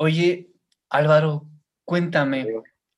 [0.00, 0.52] Oye,
[0.90, 1.46] Álvaro,
[1.84, 2.46] cuéntame,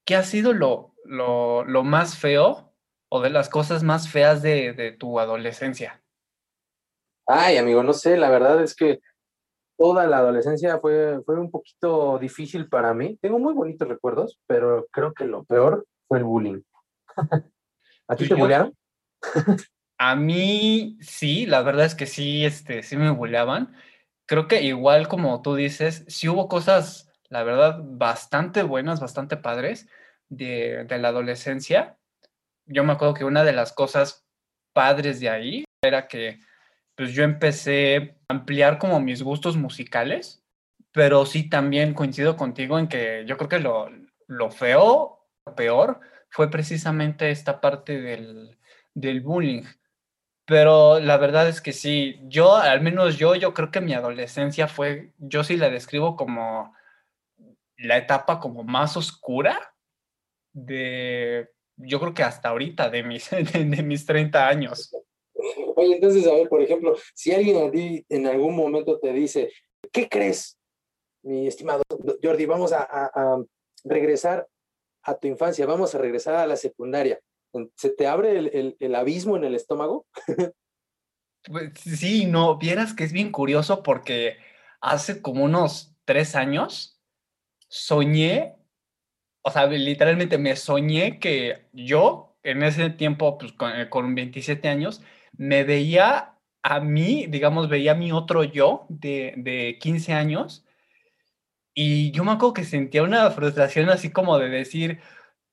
[0.05, 2.75] ¿qué ha sido lo, lo, lo más feo
[3.09, 6.03] o de las cosas más feas de, de tu adolescencia?
[7.27, 9.01] Ay, amigo, no sé, la verdad es que
[9.79, 13.17] toda la adolescencia fue, fue un poquito difícil para mí.
[13.23, 16.61] Tengo muy bonitos recuerdos, pero creo que lo peor fue el bullying.
[17.17, 18.77] ¿A ti Pues te yo- bullearon?
[20.03, 23.75] A mí sí, la verdad es que sí, este, sí me bulleaban.
[24.31, 29.89] Creo que igual como tú dices, sí hubo cosas, la verdad, bastante buenas, bastante padres
[30.29, 31.99] de, la adolescencia.
[32.65, 34.25] Yo me acuerdo que una de las cosas
[34.73, 36.39] padres de ahí era que
[36.95, 40.45] pues yo empecé a ampliar como mis gustos musicales,
[40.93, 43.91] pero sí también coincido contigo en que yo creo que lo,
[44.29, 48.57] lo feo, lo peor, fue precisamente esta parte del,
[48.95, 49.65] del bullying.
[50.51, 54.67] Pero la verdad es que sí, yo, al menos yo, yo creo que mi adolescencia
[54.67, 56.75] fue, yo sí la describo como
[57.77, 59.73] la etapa como más oscura
[60.53, 64.93] de, yo creo que hasta ahorita, de mis, de, mis 30 años.
[65.77, 69.53] Oye, entonces, a ver, por ejemplo, si alguien a ti en algún momento te dice,
[69.93, 70.59] ¿qué crees,
[71.23, 71.85] mi estimado
[72.21, 72.47] Jordi?
[72.47, 73.39] Vamos a
[73.85, 74.49] regresar
[75.05, 77.21] a tu infancia, vamos a regresar a la secundaria.
[77.77, 80.07] ¿Se te abre el, el- abismo en el estómago?
[81.43, 84.37] Pues sí, no, vieras que es bien curioso porque
[84.83, 87.01] hace como unos tres años
[87.69, 88.57] soñé,
[89.43, 94.69] o sea, literalmente me soñé que yo en ese tiempo, pues con, eh, con 27
[94.69, 100.67] años, me veía a mí, digamos, veía a mi otro yo de, de 15 años
[101.75, 105.01] y yo me acuerdo que sentía una frustración así como de decir,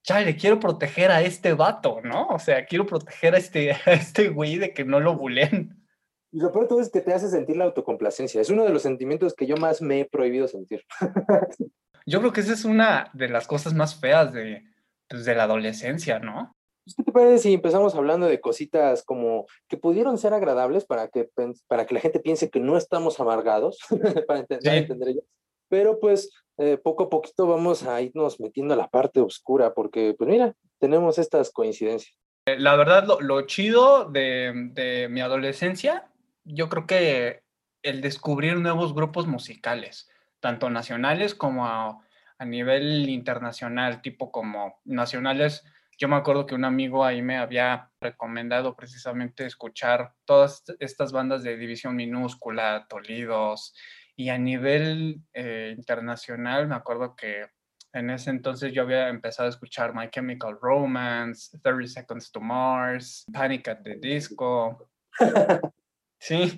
[0.07, 2.27] chale, quiero proteger a este vato, ¿no?
[2.27, 5.85] O sea, quiero proteger a este, a este güey de que no lo bulen.
[6.31, 8.39] Y lo peor de todo es que te hace sentir la autocomplacencia.
[8.39, 10.83] Es uno de los sentimientos que yo más me he prohibido sentir.
[12.09, 14.63] Yo creo que esa es una de las cosas más feas de,
[15.09, 16.55] pues, de la adolescencia, ¿no?
[16.85, 21.09] Pues, ¿Qué te parece si empezamos hablando de cositas como que pudieron ser agradables para
[21.09, 21.29] que,
[21.67, 23.79] para que la gente piense que no estamos amargados,
[24.25, 24.69] para a Sí.
[24.69, 25.25] entender ellos?
[25.67, 30.15] Pero pues eh, poco a poquito vamos a irnos metiendo a la parte oscura, porque
[30.17, 32.17] pues mira, tenemos estas coincidencias.
[32.45, 36.07] Eh, La verdad, lo, lo chido de, de mi adolescencia,
[36.43, 37.43] yo creo que
[37.83, 40.09] el descubrir nuevos grupos musicales,
[40.39, 41.99] tanto nacionales como a,
[42.37, 45.63] a nivel internacional, tipo como nacionales.
[45.99, 51.11] Yo me acuerdo que un amigo ahí me había recomendado precisamente escuchar todas est- estas
[51.11, 53.73] bandas de División Minúscula, Tolidos,
[54.17, 57.45] y a nivel eh, internacional me acuerdo que
[57.93, 63.25] en ese entonces yo había empezado a escuchar My Chemical Romance, 30 Seconds to Mars,
[63.31, 64.89] Panic at the Disco.
[66.19, 66.57] Sí,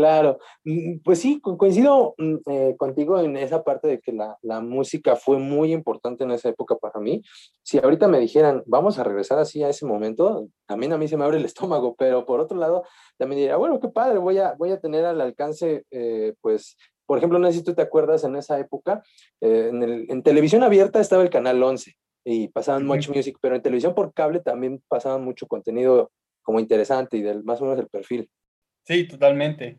[0.00, 4.38] Claro, mm, pues sí, co- coincido mm, eh, contigo en esa parte de que la,
[4.40, 7.20] la música fue muy importante en esa época para mí.
[7.62, 11.18] Si ahorita me dijeran, vamos a regresar así a ese momento, también a mí se
[11.18, 12.84] me abre el estómago, pero por otro lado,
[13.18, 17.18] también diría, bueno, qué padre, voy a, voy a tener al alcance, eh, pues, por
[17.18, 19.02] ejemplo, no sé si tú te acuerdas en esa época,
[19.42, 21.92] eh, en, el- en televisión abierta estaba el canal 11
[22.24, 22.94] y pasaban Ujú.
[22.94, 26.10] Much Music, pero en televisión por cable también pasaban mucho contenido
[26.42, 28.30] como interesante y del más o menos el perfil.
[28.86, 29.76] sí, totalmente.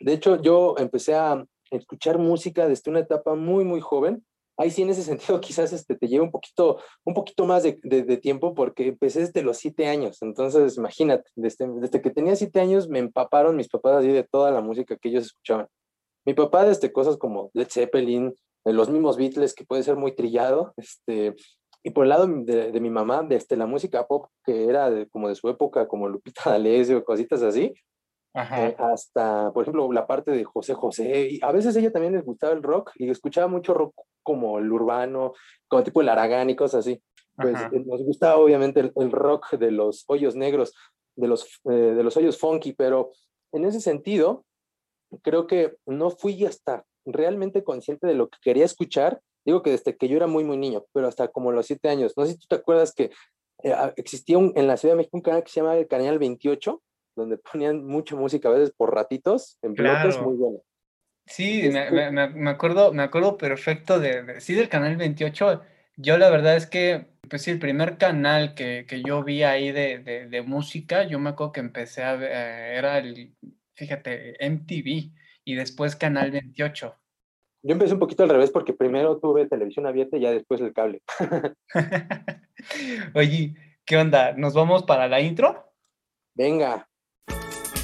[0.00, 4.24] De hecho, yo empecé a escuchar música desde una etapa muy, muy joven.
[4.56, 5.02] Ahí sí, en ese
[5.36, 9.20] sentido, quizás este, te lleva un poquito, un poquito más de, de- tiempo porque empecé
[9.20, 10.18] desde los siete años.
[10.22, 14.60] Entonces, imagínate, desde, desde que tenía siete años me empaparon mis papás de toda la
[14.60, 15.66] música que ellos escuchaban.
[16.26, 18.34] Mi papá desde cosas como Led Zeppelin,
[18.64, 21.34] de los mismos Beatles, que puede ser muy trillado, este,
[21.82, 25.08] y por el lado de, de mi mamá, desde la música pop, que era de-
[25.08, 27.72] como de su época, como Lupita D'Alessio, cositas así,
[28.34, 28.68] Ajá.
[28.68, 31.28] eh, hasta, por ejemplo, la parte de José José.
[31.30, 34.70] Y a veces ella también les gustaba el rock y escuchaba mucho rock como el
[34.70, 35.32] urbano,
[35.68, 37.02] como tipo el Aragán y cosas así.
[37.36, 37.70] Pues Ajá.
[37.72, 40.74] eh, nos gustaba obviamente el, el rock de los hoyos negros,
[41.16, 43.10] de los, eh, de los hoyos funky, pero
[43.52, 44.44] en ese sentido,
[45.22, 49.20] creo que no fui hasta realmente consciente de lo que quería escuchar.
[49.44, 52.12] Digo que desde que yo era muy, muy niño, pero hasta como los siete años.
[52.16, 53.10] No sé si tú te acuerdas que
[53.64, 56.18] eh, existía un- en la Ciudad de México un canal que se llamaba el Canal
[56.18, 56.82] 28,
[57.18, 60.22] donde ponían mucha música a veces por ratitos, en bloques, Claro.
[60.30, 60.58] muy bueno.
[61.26, 64.96] Sí, me, Este- me- me- me acuerdo, me acuerdo perfecto de, de- sí, del canal
[64.96, 65.60] 28.
[65.96, 69.70] Yo la verdad es que, pues sí, el primer canal que, que yo vi ahí
[69.72, 73.34] de, de- de música, yo me acuerdo que empecé a ver, eh, era el,
[73.74, 75.10] fíjate, MTV
[75.44, 76.94] y después Canal 28.
[77.62, 80.72] Yo empecé un poquito al revés porque primero tuve televisión abierta y ya después el
[80.72, 81.02] cable.
[83.14, 83.54] Oye,
[83.84, 84.32] ¿qué onda?
[84.32, 85.72] ¿Nos vamos para la intro?
[86.34, 86.87] Venga,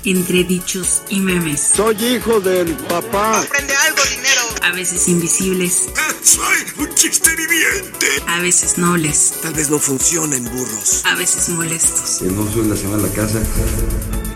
[0.06, 1.72] Entre dichos y memes.
[1.76, 3.40] Soy hijo del papá.
[3.40, 4.42] Aprende algo, dinero.
[4.60, 5.88] A veces invisibles.
[6.22, 8.06] ¡Soy un chiste viviente!
[8.26, 9.36] A veces nobles.
[9.40, 11.02] Tal vez no funcionen burros.
[11.06, 12.18] A veces molestos.
[12.18, 13.40] Que no suele a la casa.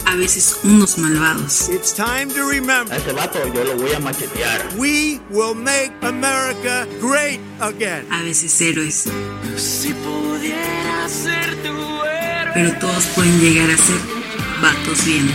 [0.06, 1.68] A veces unos malvados.
[1.68, 2.90] It's time to remember.
[2.94, 4.66] A ese vato yo lo voy a machetear.
[4.78, 8.10] We will make America great again.
[8.10, 9.04] A veces héroes.
[9.56, 12.52] Si pudiera ser tu héroe.
[12.54, 14.17] Pero todos pueden llegar a ser
[14.60, 15.26] vatos bien.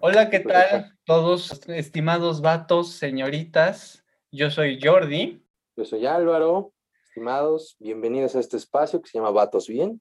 [0.00, 4.04] Hola, ¿qué tal todos estimados vatos, señoritas?
[4.30, 5.42] Yo soy Jordi.
[5.76, 6.74] Yo soy Álvaro.
[7.08, 10.00] Estimados, bienvenidos a este espacio que se llama Vatos Bien.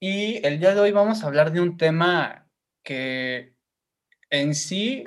[0.00, 2.48] Y el día de hoy vamos a hablar de un tema
[2.82, 3.54] que
[4.30, 5.04] en sí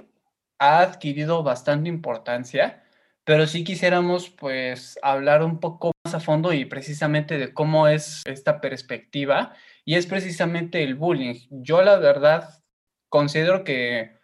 [0.58, 2.84] ha adquirido bastante importancia,
[3.26, 8.24] pero sí quisiéramos pues hablar un poco más a fondo y precisamente de cómo es
[8.26, 9.54] esta perspectiva
[9.88, 11.36] y es precisamente el bullying.
[11.50, 12.62] Yo la verdad
[13.08, 14.18] considero que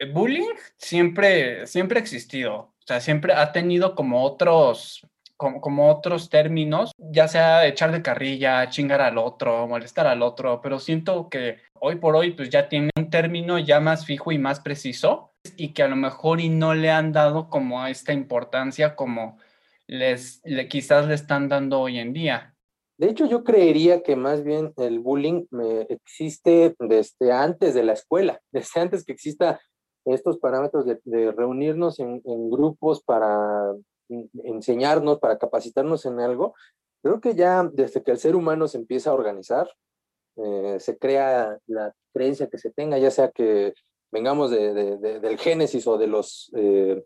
[0.00, 5.06] el bullying siempre, siempre ha existido, o sea, siempre ha tenido como otros,
[5.36, 10.60] como, como, otros términos, ya sea echar de carrilla, chingar al otro, molestar al otro,
[10.60, 14.38] pero siento que hoy por hoy pues ya tiene un término ya más fijo y
[14.38, 18.96] más preciso y que a lo mejor y no le han dado como esta importancia
[18.96, 19.38] como
[19.86, 22.55] les, le, quizás le están dando hoy en día.
[22.98, 27.92] De hecho, yo creería que más bien el bullying eh, existe desde antes de la
[27.92, 29.60] escuela, desde antes que exista
[30.04, 33.74] estos parámetros de, de reunirnos en, en, grupos para
[34.44, 36.54] enseñarnos, para capacitarnos en algo.
[37.02, 39.68] Creo que ya desde que el ser humano se empieza a organizar,
[40.36, 43.74] eh, se crea la creencia que se tenga, ya sea que
[44.12, 47.04] vengamos de, de, del Génesis o de los eh,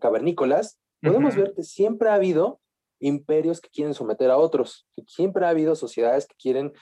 [0.00, 1.42] cavernícolas, podemos uh -huh.
[1.42, 2.60] ver que siempre ha habido
[3.00, 6.72] imperios que quieren someter a otros, siempre ha habido sociedades que quieren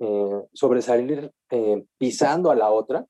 [0.00, 3.06] eh, sobresalir eh, pisando a la otra.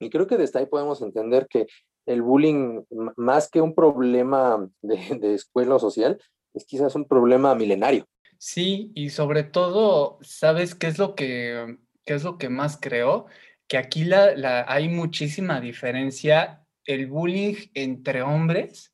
[0.00, 1.66] Y creo que desde ahí podemos entender que
[2.06, 2.82] el bullying,
[3.16, 6.20] más que un problema de, escuela social,
[6.52, 8.06] es quizás un problema milenario.
[8.38, 13.26] Sí, y sobre todo, ¿sabes qué es lo que, qué es lo que más creo?
[13.66, 18.93] Que aquí la, hay muchísima diferencia el bullying entre hombres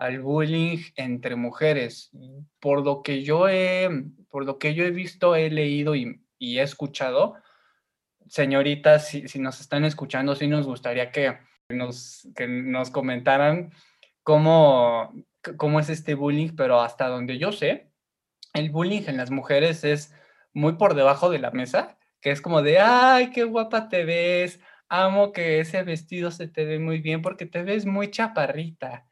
[0.00, 2.10] al bullying entre mujeres.
[2.58, 3.88] Por lo que yo he,
[4.30, 7.34] por lo que yo he visto, he leído y, he escuchado,
[8.26, 11.36] señoritas, si, si, nos están escuchando, sí nos gustaría que
[11.68, 13.72] nos, que nos comentaran
[14.22, 15.12] cómo,
[15.58, 17.92] cómo es este bullying, pero hasta donde yo sé,
[18.54, 20.14] el bullying en las mujeres es
[20.54, 24.60] muy por debajo de la mesa, que es como de, ay, qué guapa te ves,
[24.88, 29.09] amo que ese vestido se te ve muy bien porque te ves muy chaparrita.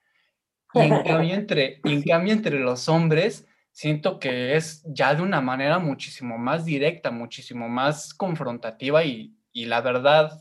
[0.78, 5.40] Y en cambio entre, en cambio entre los hombres, siento que es ya de una
[5.40, 10.32] manera muchísimo más directa, muchísimo más confrontativa y, y la verdad,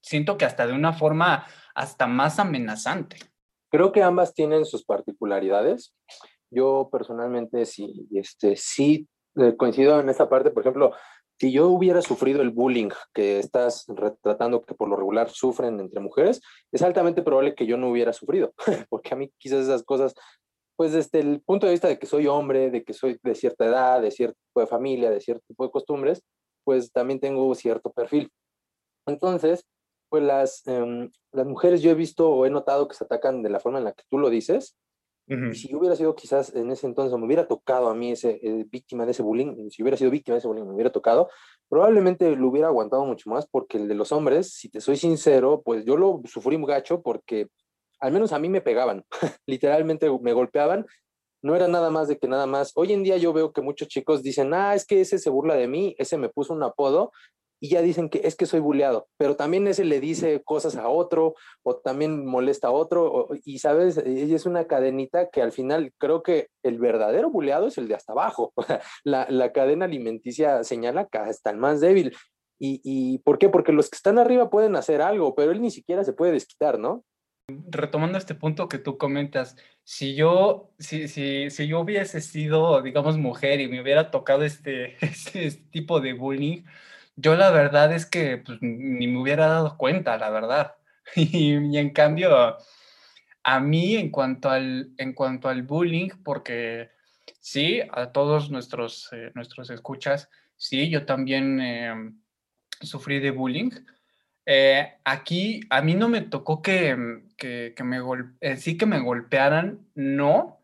[0.00, 3.16] siento que hasta de una forma hasta más amenazante.
[3.70, 5.94] Creo que ambas tienen sus particularidades.
[6.50, 10.92] Yo personalmente sí, este, sí eh, coincido en esta parte, por ejemplo,
[11.38, 16.00] si yo hubiera sufrido el bullying que estás retratando que por lo regular sufren entre
[16.00, 16.40] mujeres,
[16.72, 18.54] es altamente probable que yo no hubiera sufrido,
[18.88, 20.14] porque a mí quizás esas cosas,
[20.76, 23.66] pues desde el punto de vista de que soy hombre, de que soy de cierta
[23.66, 26.22] edad, de cierto tipo de familia, de cierto tipo de costumbres,
[26.64, 28.30] pues también tengo cierto perfil.
[29.06, 29.64] Entonces,
[30.08, 33.50] pues las, um, las mujeres yo he visto o he notado que se atacan de
[33.50, 34.76] la forma en la que tú lo dices,
[35.28, 35.52] Uh -huh.
[35.52, 38.38] Y si yo hubiera sido quizás en ese entonces, me hubiera tocado a mí ese
[38.42, 41.28] eh, víctima de ese bullying, si hubiera sido víctima de ese bullying, me hubiera tocado,
[41.68, 45.62] probablemente lo hubiera aguantado mucho más porque el de los hombres, si te soy sincero,
[45.64, 47.48] pues yo lo sufrí muy gacho porque
[48.00, 49.04] al menos a mí me pegaban,
[49.46, 50.86] literalmente me golpeaban,
[51.42, 53.88] no era nada más de que nada más, hoy en día yo veo que muchos
[53.88, 57.12] chicos dicen, ah, es que ese se burla de mí, ese me puso un apodo,
[57.60, 60.88] y ya dicen que es que soy buleado, pero también ese le dice cosas a
[60.88, 66.22] otro o también molesta a otro y sabes, es una cadenita que al final creo
[66.22, 68.52] que el verdadero buleado es el de hasta abajo.
[69.04, 72.14] la, la cadena alimenticia señala que está el más débil.
[72.58, 73.48] ¿Y, ¿Y por qué?
[73.48, 76.78] Porque los que están arriba pueden hacer algo, pero él ni siquiera se puede desquitar,
[76.78, 77.04] ¿no?
[77.48, 83.18] Retomando este punto que tú comentas, si yo, si, si, si yo hubiese sido, digamos,
[83.18, 86.64] mujer y me hubiera tocado este, este, este tipo de bullying,
[87.16, 90.74] yo la verdad es que pues, ni me hubiera dado cuenta, la verdad.
[91.14, 92.56] Y, en cambio,
[93.44, 96.90] a mí en cuanto al, en cuanto al bullying, porque
[97.40, 101.94] sí, a todos nuestros, eh, nuestros escuchas, sí, yo también eh,
[102.80, 103.70] sufrí de bullying.
[104.44, 108.00] Eh, aquí a mí no me tocó que, que, que me
[108.40, 110.60] eh, sí que me golpearan, no,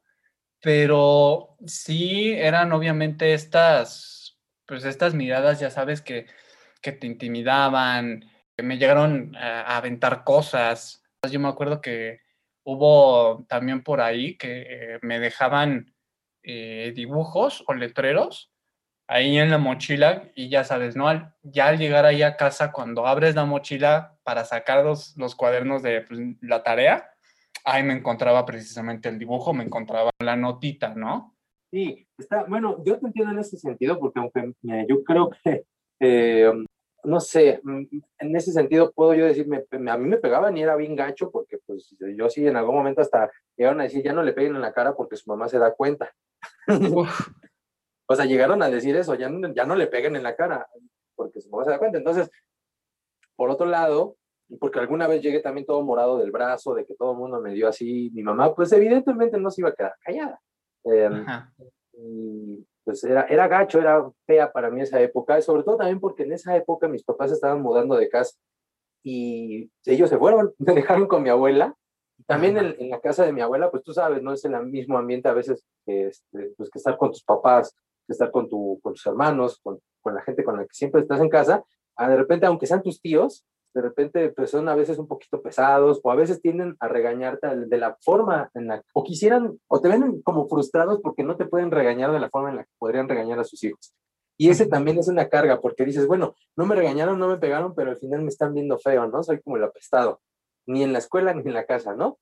[0.60, 6.26] pero sí eran obviamente estas, pues estas miradas, ya sabes, que,
[6.82, 8.24] que te intimidaban,
[8.56, 12.20] que me llegaron a, a aventar cosas, Yo me acuerdo que
[12.64, 15.94] hubo también por ahí que eh, me dejaban
[16.42, 18.50] eh, dibujos o letreros
[19.08, 21.06] ahí en la mochila y ya sabes, ¿no?
[21.08, 25.34] Al- ya al llegar ahí a casa, cuando abres la mochila para sacar los, los
[25.34, 27.08] cuadernos de pues, la tarea,
[27.64, 31.36] ahí me encontraba precisamente el dibujo, me encontraba la notita, ¿no?
[31.70, 35.64] Sí, está, bueno, yo te entiendo en ese sentido, porque aunque eh, yo creo que,
[36.00, 36.50] eh,
[37.04, 37.82] no sé, mm,
[38.18, 40.94] en ese sentido puedo yo decir, me- me- a mí me pegaban y era bien
[40.96, 44.32] gacho, porque pues yo sí en algún momento hasta llegaron a decir, ya no le
[44.32, 46.12] peguen en la cara porque su mamá se da cuenta.
[48.06, 50.66] O sea, llegaron a decir eso, ya no, ya no le peguen en la cara,
[51.14, 51.96] porque su mamá se da cuenta.
[51.98, 52.30] Entonces,
[53.36, 54.16] por otro lado,
[54.60, 57.54] porque alguna vez llegué también todo morado del brazo, de que todo el mundo me
[57.54, 60.40] dio así, mi mamá, pues evidentemente no se iba a quedar callada.
[61.22, 61.52] Ajá.
[61.94, 66.24] y pues era, era gacho, era fea para mí esa época, sobre todo también porque
[66.24, 68.36] en esa época mis papás estaban mudando de casa
[69.02, 71.76] y ellos se fueron, me dejaron con mi abuela.
[72.26, 74.96] También en, en la casa de mi abuela, pues tú sabes, no es el mismo
[74.96, 77.74] ambiente a veces que, este, pues, que estar con tus papás,
[78.06, 81.00] que estar con, tu, con tus hermanos, con, con la gente con la que siempre
[81.00, 81.64] estás en casa.
[81.96, 85.42] Ah, de repente, aunque sean tus tíos, de repente pues son a veces un poquito
[85.42, 89.80] pesados o a veces tienden a regañarte de la forma en la o quisieran o
[89.80, 92.70] te ven como frustrados porque no te pueden regañar de la forma en la que
[92.78, 93.94] podrían regañar a sus hijos.
[94.38, 97.74] Y ese también es una carga porque dices, bueno, no me regañaron, no me pegaron,
[97.74, 99.22] pero al final me están viendo feo, ¿no?
[99.22, 100.20] Soy como el apestado,
[100.66, 102.18] ni en la escuela ni en la casa, ¿no?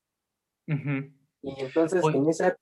[1.42, 2.18] Y entonces Oye.
[2.18, 2.56] en esa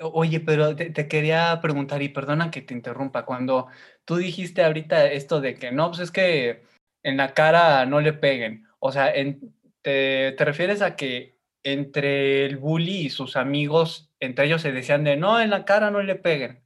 [0.00, 3.66] Oye, pero te, te quería preguntar, y perdona que te interrumpa, cuando
[4.04, 6.62] tú dijiste ahorita esto de que no, pues es que
[7.02, 12.44] en la cara no le peguen, o sea, en- te, te refieres a que entre
[12.46, 16.02] el bully y sus amigos, entre ellos se decían de no, en la cara no
[16.02, 16.64] le peguen.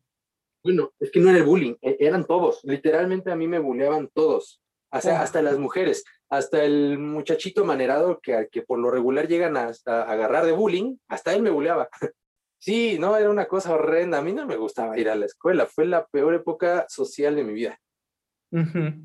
[0.64, 2.60] Bueno, es que no era el bullying, e- eran todos.
[2.64, 4.60] Literalmente a mí me bulleaban todos.
[4.94, 9.56] O sea, hasta las mujeres, hasta el muchachito manerado que, que por lo regular llegan
[9.56, 11.88] a, agarrar de bullying, hasta él me bulleaba.
[12.64, 14.18] Sí, no, era una cosa horrenda.
[14.18, 15.66] A mí no me gustaba ir a la escuela.
[15.66, 17.76] Fue la peor época social de mi vida.
[18.52, 19.02] Ujú.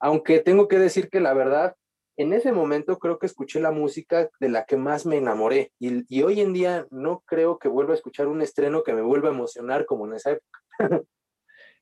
[0.00, 1.74] Aunque tengo que decir que la verdad,
[2.16, 5.72] en ese momento creo que escuché la música de la que más me enamoré.
[5.78, 9.28] Y, hoy en día no creo que vuelva a escuchar un estreno que me vuelva
[9.28, 11.06] a emocionar como en esa época.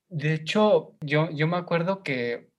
[0.09, 2.50] De hecho, yo, yo me acuerdo que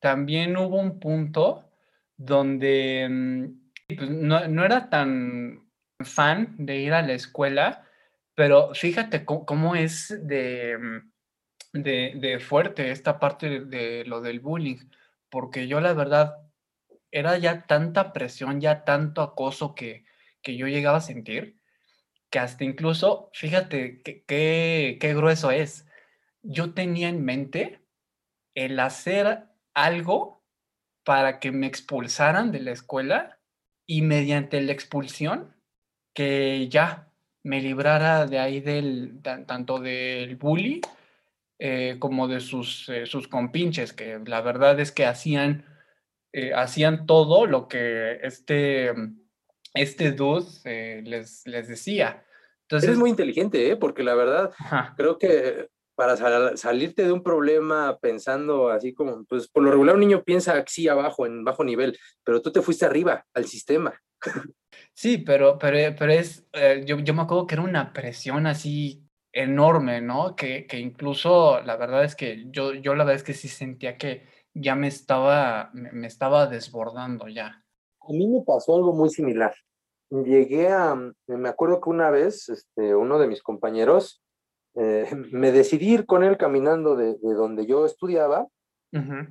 [0.00, 1.68] también hubo un punto
[2.16, 5.68] donde mm, pues, no, no era tan
[6.00, 7.86] fan de ir a la escuela,
[8.34, 11.12] pero fíjate cómo, cómo es de, mm,
[11.82, 14.78] de, fuerte esta parte de, lo del bullying,
[15.30, 16.36] porque yo la verdad
[17.10, 20.04] era ya tanta presión, ya tanto acoso que,
[20.42, 21.60] que yo llegaba a sentir,
[22.30, 25.86] que hasta incluso, fíjate qué grueso es.
[26.42, 27.80] Yo tenía en mente
[28.54, 30.42] el hacer algo
[31.04, 33.38] para que me expulsaran de la escuela
[33.86, 35.54] y mediante la expulsión
[36.14, 37.12] que ya
[37.44, 40.80] me librara de ahí del tan- tanto del bully
[41.58, 45.64] eh, como de sus, eh, sus compinches, que la verdad es que hacían,
[46.32, 48.92] eh, hacían todo lo que este,
[49.74, 52.24] este dude eh, les, les decía.
[52.62, 53.76] Entonces, Eres muy inteligente, ¿eh?
[53.76, 59.24] Porque la verdad, ajá, creo que para sal- salirte de un problema pensando así como,
[59.24, 62.60] pues por lo regular un niño piensa así abajo, en bajo nivel, pero tú te
[62.62, 63.94] fuiste arriba, al sistema.
[64.94, 69.05] Sí, pero, pero, pero es, eh, yo, yo me acuerdo que era una presión así
[69.36, 70.34] enorme, ¿no?
[70.34, 73.98] Que, que incluso la verdad es que yo, yo la verdad es que sí sentía
[73.98, 77.62] que ya me estaba, me, me estaba desbordando ya.
[78.00, 79.54] A mí me pasó algo muy similar.
[80.10, 80.94] Llegué a,
[81.26, 84.22] me acuerdo que una vez, este, uno de mis compañeros,
[84.74, 88.46] eh, me decidí ir con él caminando de, de donde yo estudiaba,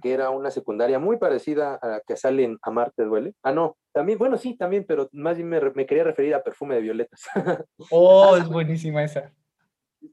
[0.04, 3.34] que era una secundaria muy parecida a la que sale en Amarte Duele.
[3.42, 6.76] Ah, no, también, bueno, sí, también, pero más bien me, me quería referir a Perfume
[6.76, 7.22] de Violetas.
[7.90, 9.34] Oh, es buenísima esa.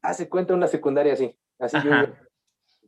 [0.03, 1.37] Hace cuenta una secundaria así.
[1.59, 2.29] Así yo, Ajá.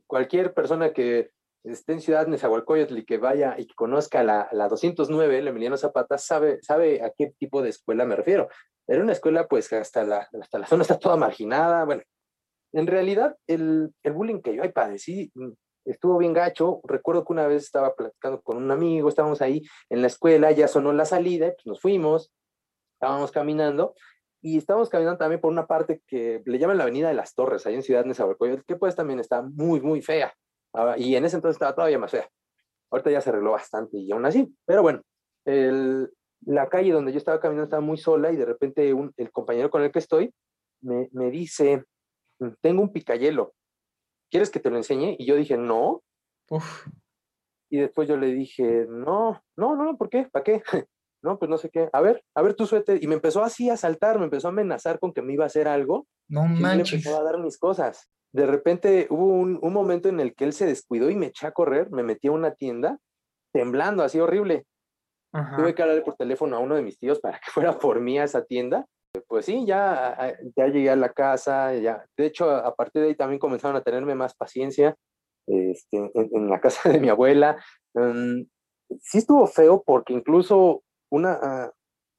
[0.07, 1.31] cualquier persona que
[1.63, 5.77] esté en Ciudad Nezahualcóyotl y que vaya y que conozca la, la 209, el Emiliano
[5.77, 8.49] Zapata, sabe, sabe a qué tipo de escuela me refiero.
[8.87, 11.85] Era una escuela, pues, hasta la, hasta la zona está toda marginada.
[11.85, 12.03] Bueno,
[12.73, 15.51] en realidad, el, el bullying que yo ahí padecí mm,
[15.85, 16.81] estuvo bien gacho.
[16.83, 20.67] Recuerdo que una vez estaba platicando con un amigo, estábamos ahí en la escuela, ya
[20.67, 22.31] sonó la salida, pues nos fuimos,
[22.93, 23.95] estábamos caminando
[24.45, 27.65] y estábamos caminando también por una parte que le llaman la Avenida de las Torres,
[27.65, 30.33] ahí en Ciudad Nezahualcóyotl, que pues también está muy, muy fea.
[30.73, 32.29] Ah, Y en ese entonces estaba todavía más fea.
[32.91, 34.55] Ahorita ya se arregló bastante y aún así.
[34.65, 35.01] Pero bueno,
[35.45, 36.11] el-
[36.45, 39.71] la calle donde yo estaba caminando estaba muy sola y de repente un- el compañero
[39.71, 40.31] con el que estoy
[40.81, 41.83] me, me dice,
[42.61, 43.53] tengo un picayelo,
[44.29, 45.15] ¿quieres que te lo enseñe?
[45.17, 46.03] Y yo dije, no.
[46.51, 46.87] Uf.
[47.71, 50.27] Y después yo le dije, no, no, no, ¿por qué?
[50.31, 50.61] ¿Para qué?
[51.25, 53.03] no, pues no sé qué, a ver, a ver tu suéter.
[53.03, 55.47] Y me empezó así a saltar, me empezó a amenazar con que me iba a
[55.47, 56.05] hacer algo.
[56.29, 56.93] No y yo le manches.
[56.93, 58.09] empezaba a dar mis cosas.
[58.33, 61.47] De repente hubo un, un momento en el que él se descuidó y me eché
[61.47, 62.99] a correr, me metí a una tienda,
[63.53, 64.65] temblando así horrible.
[65.33, 65.57] Ajá.
[65.57, 68.19] Tuve que hablarle por teléfono a uno de mis tíos para que fuera por mí
[68.19, 68.85] a esa tienda.
[69.27, 72.05] Pues sí, ya, ya llegué a la casa, ya.
[72.17, 74.95] De hecho, a partir de ahí también comenzaron a tenerme más paciencia
[75.47, 77.57] este, en, en la casa de mi abuela.
[77.93, 78.43] Mm,
[79.01, 81.71] sí estuvo feo porque incluso una, ah,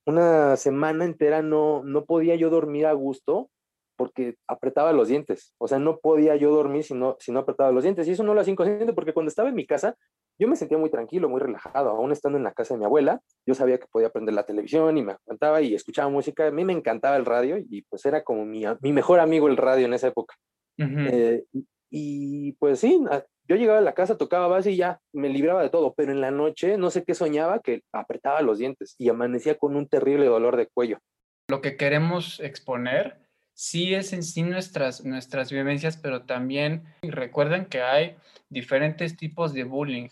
[0.07, 3.51] una semana entera no, no podía yo dormir a gusto
[3.97, 5.55] porque apretaba los dientes.
[5.59, 8.07] O sea, no podía yo dormir si no, si no apretaba los dientes.
[8.07, 9.97] Y eso no lo hacía inconsciente porque cuando estaba en mi casa,
[10.39, 11.91] yo me sentía muy tranquilo, muy relajado.
[11.91, 14.97] Aún estando en la casa de mi abuela, yo sabía que podía prender la televisión
[14.99, 16.47] y me aguantaba y escuchaba música.
[16.47, 19.57] A mí me encantaba el radio y pues era como mi, mi mejor amigo el
[19.57, 20.37] radio en esa época.
[20.79, 21.45] Eh,
[21.99, 23.03] y, pues sí,
[23.49, 26.21] yo llegaba a la casa, tocaba base y ya me libraba de todo, pero en
[26.21, 30.27] la noche no sé qué soñaba que apretaba los dientes y amanecía con un terrible
[30.27, 30.99] dolor de cuello.
[31.49, 33.19] Lo que queremos exponer
[33.55, 38.17] sí es en sí nuestras, nuestras vivencias, pero también recuerden que hay
[38.51, 40.09] diferentes tipos de bullying.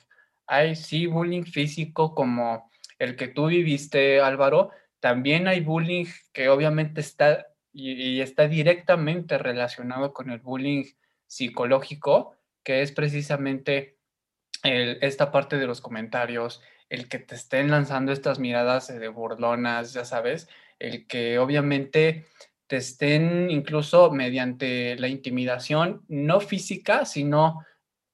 [0.46, 4.70] Hay sí bullying físico como el que tú viviste, Álvaro.
[5.00, 10.84] También hay bullying que obviamente está y, y está directamente relacionado con el bullying
[11.34, 13.98] psicológico, que es precisamente
[14.62, 20.04] esta parte de los comentarios, el que te estén lanzando estas miradas de burlonas, ya
[20.04, 20.48] sabes,
[20.78, 22.26] el que obviamente
[22.66, 27.60] te estén incluso mediante la intimidación, no física, sino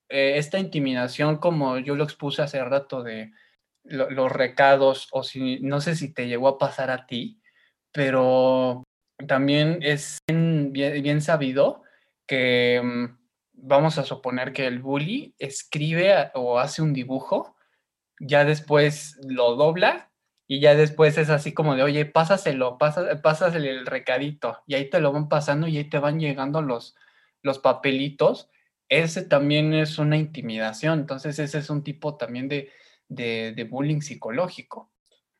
[0.08, 3.30] eh, esta intimidación como yo lo expuse hace rato de
[3.84, 7.40] lo- los recados, o si no sé si te llegó a pasar a ti,
[7.92, 8.82] pero
[9.28, 11.82] también es bien sabido
[12.30, 13.18] que mm,
[13.54, 17.56] vamos a suponer que el bully escribe a- o hace un dibujo,
[18.20, 20.12] ya después lo dobla
[20.46, 24.88] y ya después es así como de, oye, pásaselo, pasa, pásasele el recadito y ahí
[24.88, 26.94] te lo van pasando y ahí te van llegando los,
[27.42, 28.48] los papelitos.
[28.88, 32.70] Ese también es una intimidación, entonces ese es un tipo también de,
[33.08, 34.92] de, de bullying psicológico.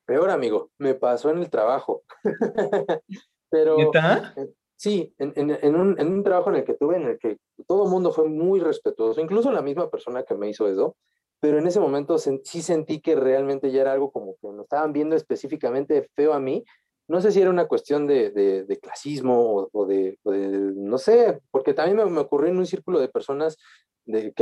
[0.05, 2.03] Peor, amigo, me pasó en el trabajo.
[3.49, 4.33] Pero ¿Neta?
[4.81, 7.37] Sí, en, en- en un, en un trabajo en el que tuve, en el que
[7.67, 10.95] todo el mundo fue muy respetuoso, incluso la misma persona que me hizo eso,
[11.39, 14.63] pero en ese momento sen- sí sentí que realmente ya era algo como que me
[14.63, 16.63] estaban viendo específicamente feo a mí.
[17.07, 20.47] No sé si era una cuestión de, de- de clasismo o, o de, o de-
[20.75, 23.57] no sé, porque también me, me ocurrió en un círculo de personas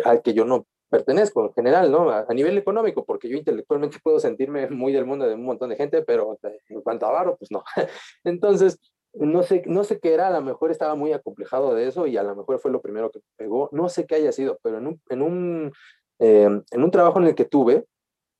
[0.06, 2.10] al que yo no pertenezco en general, ¿no?
[2.10, 5.70] A, a nivel económico, porque yo intelectualmente puedo sentirme muy del mundo de un montón
[5.70, 6.38] de gente, pero
[6.70, 7.64] en cuanto a varo, pues no.
[8.24, 8.80] Entonces,
[9.14, 12.18] no sé, no sé qué era, a lo mejor estaba muy acomplejado de eso y
[12.18, 14.88] a lo mejor fue lo primero que pegó, no sé qué haya sido, pero en
[14.88, 15.72] un, en un,
[16.20, 17.86] eh, en un trabajo en el que tuve,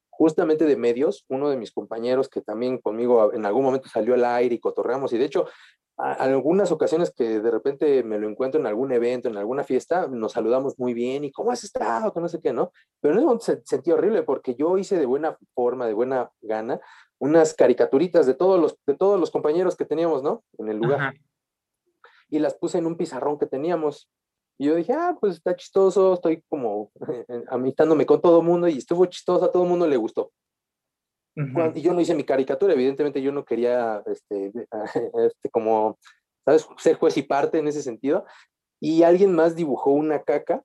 [0.10, 4.26] justamente de medios, uno de mis compañeros que también conmigo en algún momento salió al
[4.26, 5.48] aire y cotorreamos, y de hecho,
[6.00, 10.32] algunas ocasiones que de repente me lo encuentro en algún evento, en alguna fiesta, nos
[10.32, 12.14] saludamos muy bien y ¿cómo has estado?
[12.14, 12.72] Que no sé qué, ¿no?
[13.02, 16.32] Pero en ese momento se, sentí horrible porque yo hice de buena forma, de buena
[16.42, 16.80] gana,
[17.20, 20.44] unas caricaturitas de todos los, de todos los compañeros que teníamos, ¿no?
[20.58, 21.00] En el lugar.
[21.02, 21.14] Ajá.
[22.30, 24.10] Y las puse en un pizarrón que teníamos.
[24.58, 26.92] Y yo dije, ah, pues está chistoso, estoy como
[27.50, 30.32] amistándome con todo el mundo y estuvo chistoso, a todo mundo le gustó.
[31.36, 31.54] Ujú.
[31.54, 34.52] Cuan- Y yo no hice mi caricatura, evidentemente yo no quería, este,
[35.26, 35.98] este, como,
[36.46, 36.68] ¿sabes?
[36.78, 38.26] Ser juez y parte en ese sentido.
[38.82, 40.64] Y alguien más dibujó una caca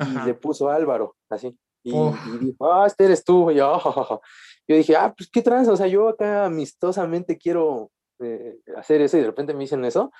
[0.00, 0.26] y Ajá.
[0.26, 1.58] le puso Álvaro, así.
[1.88, 2.16] Y, Uf.
[2.34, 3.50] y dijo, ah, este eres tú.
[3.50, 4.20] Y yo, "Ah, ja, ja, ja".
[4.68, 9.16] Yo dije, ah, pues qué trans, o sea, yo acá amistosamente quiero eh, hacer eso
[9.16, 10.12] y de repente me dicen eso.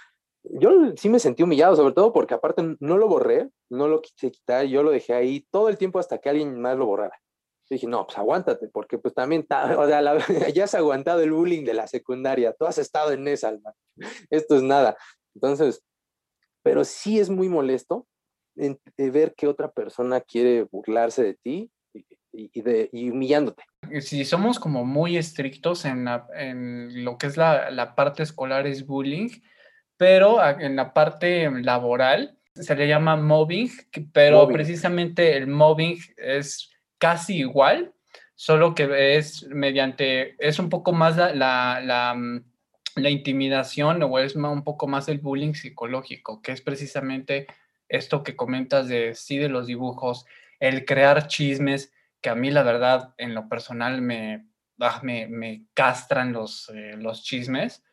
[0.45, 4.31] Yo sí me sentí humillado, sobre todo porque aparte no lo borré, no lo quise
[4.31, 7.19] quitar, yo lo dejé ahí todo el tiempo hasta que alguien más lo borrara.
[7.69, 10.19] Yo dije, no, pues aguántate, porque pues también, ta- o sea, la-
[10.55, 13.75] ya has aguantado el bullying de la secundaria, tú has estado en esa, Alma.
[14.31, 14.97] Esto es nada.
[15.35, 15.83] Entonces,
[16.63, 18.07] pero sí es muy molesto
[18.59, 23.63] en- de ver que otra persona quiere burlarse de ti y, y- de, y humillándote.
[24.01, 28.67] si somos como muy estrictos en, la- en lo que es la, la parte escolar
[28.67, 29.29] es bullying,
[29.97, 33.71] pero en la parte laboral se le llama mobbing,
[34.13, 34.55] pero Mobbing.
[34.57, 37.93] precisamente el mobbing es casi igual,
[38.35, 42.45] solo que es mediante, es un poco más la, la, la, mm,
[42.97, 47.47] la intimidación o es un poco más el bullying psicológico, que es precisamente
[47.89, 50.27] esto que comentas de sí de los dibujos,
[50.61, 54.49] el crear chismes, que a mí la verdad en lo personal me,
[54.81, 57.85] ah, me, me castran los, eh, los chismes,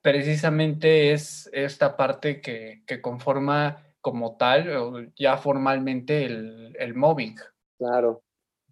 [0.00, 7.36] precisamente es esta parte que, que conforma como tal ya formalmente el, el mobbing.
[7.78, 8.22] Claro.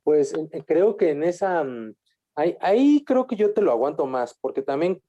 [0.03, 0.33] Pues
[0.67, 1.95] creo que en esa, mm,
[2.37, 5.03] Ahí, ahí creo que yo te lo aguanto más, porque también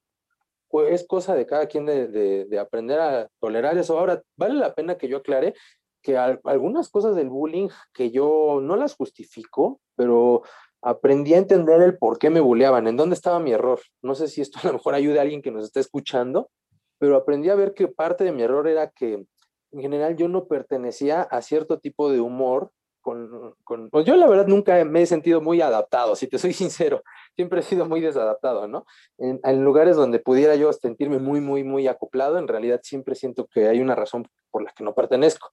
[0.88, 3.98] es cosa de cada quien de, de, de aprender a tolerar eso.
[3.98, 5.54] Ahora, vale la pena que yo aclare
[6.02, 10.42] que al- algunas cosas del bullying que yo no las justifico, pero
[10.82, 13.80] aprendí a entender el por qué me bulleaban, en dónde estaba mi error.
[14.02, 16.50] No sé si esto a lo mejor ayude a alguien que nos está escuchando,
[16.98, 19.26] pero aprendí a ver que parte de mi error era que
[19.72, 22.70] en general yo no pertenecía a cierto tipo de humor.
[23.08, 26.52] Con, con- pues yo la verdad nunca me he sentido muy adaptado, si te soy
[26.92, 27.02] sincero,
[27.34, 28.84] siempre he sido muy desadaptado, ¿no?
[29.18, 33.46] En, en lugares donde pudiera yo sentirme muy, muy, muy acoplado, en realidad siempre siento
[33.46, 35.50] que hay una razón por la que no pertenezco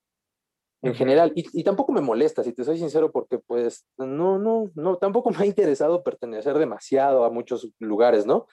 [0.82, 1.32] en general.
[1.36, 5.32] Y, y tampoco me molesta, si te soy sincero, porque pues no, no, no, tampoco
[5.32, 8.48] me ha interesado pertenecer demasiado a muchos lugares, ¿no?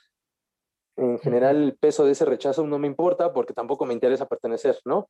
[0.96, 4.78] En general, el peso de ese rechazo no me importa porque tampoco me interesa pertenecer,
[4.84, 5.08] ¿no?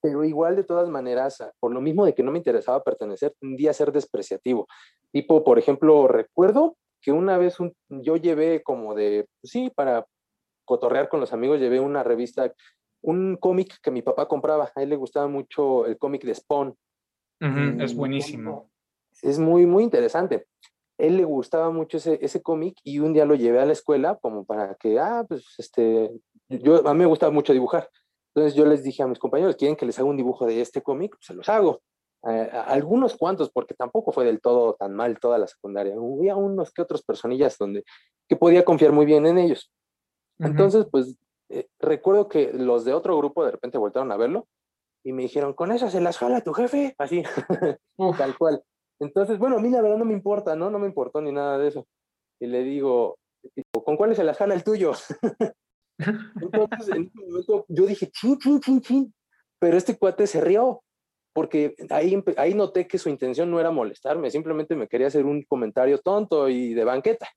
[0.00, 3.34] Pero igual, de todas maneras, a- por lo mismo de que no me interesaba pertenecer,
[3.40, 4.66] tendía a ser despreciativo.
[5.12, 10.06] Tipo, por ejemplo, recuerdo que una vez un- yo llevé como de, pues sí, para
[10.64, 12.52] cotorrear con los amigos, llevé una revista,
[13.02, 14.70] un cómic que mi papá compraba.
[14.74, 16.74] A él le gustaba mucho el cómic de Spawn.
[17.82, 18.70] Es buenísimo.
[19.22, 20.46] Es muy, muy interesante.
[20.96, 24.16] Él le gustaba mucho ese, ese cómic y un día lo llevé a la escuela
[24.22, 26.10] como para que, ah, pues, este,
[26.48, 27.90] yo, a mí me gustaba mucho dibujar.
[28.34, 30.82] Entonces yo les dije a mis compañeros, ¿quieren que les haga un dibujo de este
[30.82, 31.12] cómic?
[31.12, 31.80] Pues se los hago.
[32.26, 35.94] Eh, algunos cuantos, porque tampoco fue del todo tan mal toda la secundaria.
[35.94, 37.84] Había unos que otros personillas donde
[38.28, 39.70] que podía confiar muy bien en ellos.
[40.38, 41.16] Entonces, pues
[41.50, 44.48] eh, recuerdo que los de otro grupo de repente voltaron a verlo
[45.04, 47.22] y me dijeron, con eso se las jala tu jefe, así,
[48.18, 48.64] tal cual.
[48.98, 50.70] Entonces, bueno, a mí la verdad no me importa, ¿no?
[50.70, 51.86] No me importó ni nada de eso.
[52.40, 53.18] Y le digo,
[53.84, 54.92] ¿con cuáles se las jala el tuyo?
[55.98, 59.14] Entonces, en ese momento yo dije, chin, chin, chin, chin.
[59.58, 60.82] Pero este cuate se rió,
[61.32, 65.42] porque ahí, ahí noté que su intención no era molestarme, simplemente me quería hacer un
[65.42, 67.28] comentario tonto y de banqueta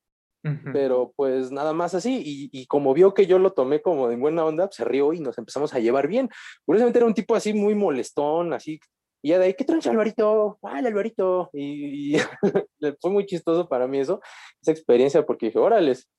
[0.43, 0.71] ujú.
[0.73, 4.15] pero pues nada más así, y, y como vio que yo lo tomé como de
[4.15, 6.29] buena onda, pues, se rió y nos empezamos a llevar bien.
[6.65, 8.79] Curiosamente era un tipo así muy molestón, así,
[9.23, 10.59] y ya de ahí, ¿qué trancha Alvarito?
[10.61, 11.49] ¡Ay, Alvarito!
[11.53, 12.19] Y, y
[13.01, 14.21] fue muy chistoso para mí eso,
[14.61, 16.09] esa experiencia, porque dije, órales, es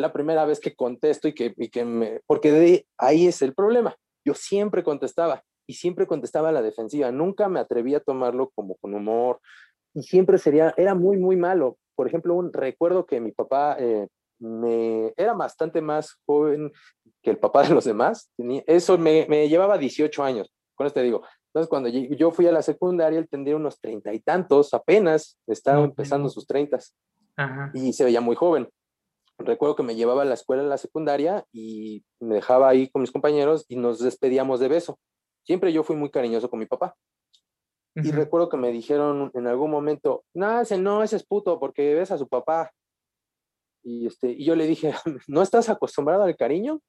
[0.00, 3.54] la primera vez que contesto y que, y que me, porque de ahí es el
[3.54, 3.96] problema.
[4.24, 8.76] Yo siempre contestaba y siempre contestaba a la defensiva, nunca me atreví a tomarlo como
[8.76, 9.40] con humor,
[9.94, 11.76] y siempre sería, era muy, muy malo.
[11.94, 14.08] Por ejemplo, un, recuerdo que mi papá eh,
[14.38, 16.72] me, era bastante más joven
[17.22, 18.30] que el papá de los demás.
[18.36, 21.22] Tenía, eso me, me llevaba 18 años, con esto te digo.
[21.48, 25.82] Entonces, cuando yo, fui a la secundaria, él tendría unos treinta y tantos, apenas estaba
[25.82, 26.94] empezando sus treintas
[27.72, 28.68] y se veía muy joven.
[29.38, 33.02] Recuerdo que me llevaba a la escuela en la secundaria y me dejaba ahí con
[33.02, 34.98] mis compañeros y nos despedíamos de beso.
[35.44, 36.96] Siempre yo fui muy cariñoso con mi papá.
[37.94, 41.94] Y recuerdo que me dijeron en algún momento, no, ese no, ese es puto porque
[41.94, 42.70] ves a su papá.
[43.82, 44.92] Y, este, y yo le dije,
[45.28, 46.80] ¿no estás acostumbrado al cariño?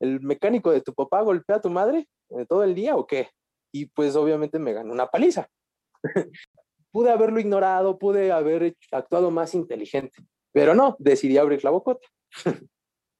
[0.00, 3.30] ¿El mecánico de tu papá golpea a tu madre eh, todo el día o qué?
[3.72, 5.48] Y pues obviamente me ganó una paliza.
[6.92, 12.06] pude haberlo ignorado, pude haber actuado más inteligente, pero no, decidí abrir la bocota.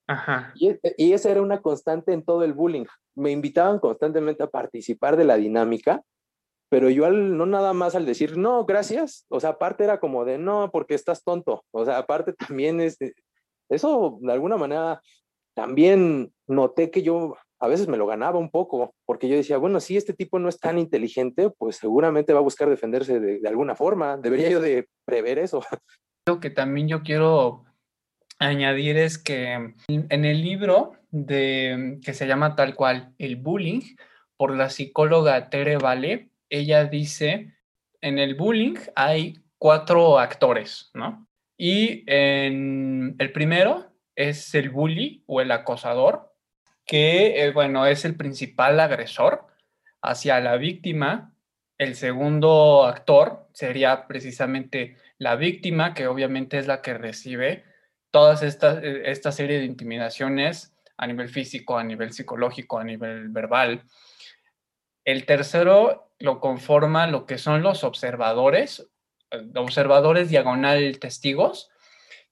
[0.06, 0.52] Ajá.
[0.56, 2.84] Y, y esa era una constante en todo el bullying.
[3.14, 6.02] Me invitaban constantemente a participar de la dinámica,
[6.70, 10.24] pero yo al, no nada más al decir, no, gracias, o sea, aparte era como
[10.24, 11.64] de, no, porque estás tonto.
[11.72, 13.12] O sea, aparte también es, eh,
[13.68, 15.00] eso de alguna manera
[15.54, 19.80] también noté que yo a veces me lo ganaba un poco, porque yo decía, bueno,
[19.80, 23.48] si este tipo no es tan inteligente, pues seguramente va a buscar defenderse de, de
[23.48, 24.16] alguna forma.
[24.16, 25.60] Debería yo de prever eso.
[26.26, 27.64] Lo que también yo quiero
[28.38, 33.80] añadir es que en el libro de, que se llama tal cual El bullying,
[34.36, 37.54] por la psicóloga Tere Vale, ella dice,
[38.00, 41.28] en el bullying hay cuatro actores, ¿no?
[41.56, 46.34] Y en el primero es el bully o el acosador,
[46.86, 49.46] que, eh, bueno, es el principal agresor
[50.02, 51.34] hacia la víctima.
[51.78, 57.62] El segundo actor sería precisamente la víctima, que obviamente es la que recibe
[58.10, 63.28] todas estas, eh, esta serie de intimidaciones a nivel físico, a nivel psicológico, a nivel
[63.28, 63.84] verbal.
[65.04, 68.90] El tercero lo conforma lo que son los observadores,
[69.30, 71.70] eh, observadores diagonal testigos,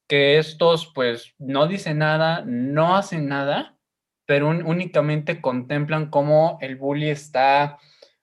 [0.08, 3.76] que estos pues no dicen nada, no hacen nada,
[4.24, 7.78] pero únicamente contemplan cómo el bully está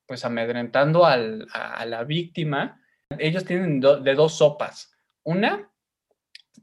[0.08, 2.82] pues amedrentando al- a la víctima.
[3.18, 4.94] Ellos tienen de dos sopas.
[5.24, 5.72] Una,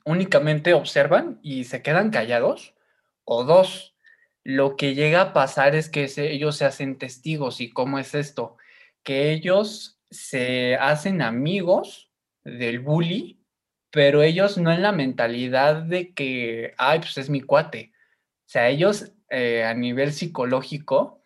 [0.05, 2.75] únicamente observan y se quedan callados.
[3.25, 3.97] O dos,
[4.43, 7.61] lo que llega a pasar es que ellos se hacen testigos.
[7.61, 8.57] ¿Y cómo es esto?
[9.03, 12.11] Que ellos se hacen amigos
[12.45, 13.43] del bully
[13.93, 17.93] pero ellos no en la mentalidad de que, ay, pues es mi cuate.
[17.95, 21.23] O sea, ellos eh, a nivel psicológico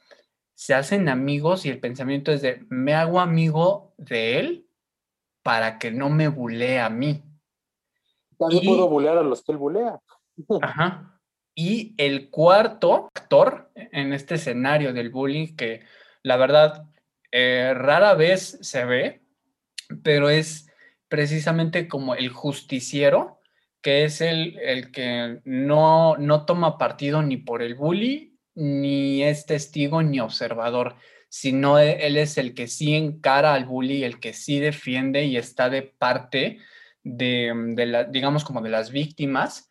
[0.54, 4.65] se hacen amigos y el pensamiento es de, me hago amigo de él
[5.46, 7.22] para que no me bulee a mí.
[8.36, 10.00] También Y- puedo bulear a los que él bulea.
[10.60, 11.20] Ajá.
[11.54, 15.84] Y el cuarto actor en este escenario del bullying, que
[16.24, 16.86] la verdad
[17.30, 19.22] eh, rara vez se ve,
[20.02, 20.68] pero es
[21.08, 23.38] precisamente como el justiciero,
[23.80, 29.46] que es el, el que no, no toma partido ni por el bully, ni es
[29.46, 30.96] testigo ni observador,
[31.28, 35.36] sino e- él es el que sí encara al bully, el que sí defiende y
[35.36, 36.58] está de parte
[37.02, 37.54] de,
[37.86, 39.70] la, digamos, como de las víctimas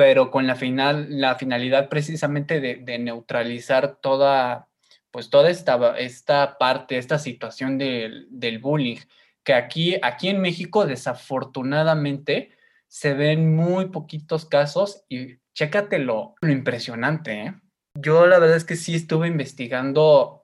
[0.00, 4.68] pero con la, final, la finalidad precisamente de, neutralizar toda,
[5.10, 8.96] pues toda esta, esta parte, esta situación del, del bullying,
[9.44, 12.50] que aquí, aquí en México desafortunadamente
[12.86, 17.42] se ven muy poquitos casos y chécate lo impresionante.
[17.42, 17.54] ¿eh?
[17.94, 20.39] Yo la verdad es que sí estuve investigando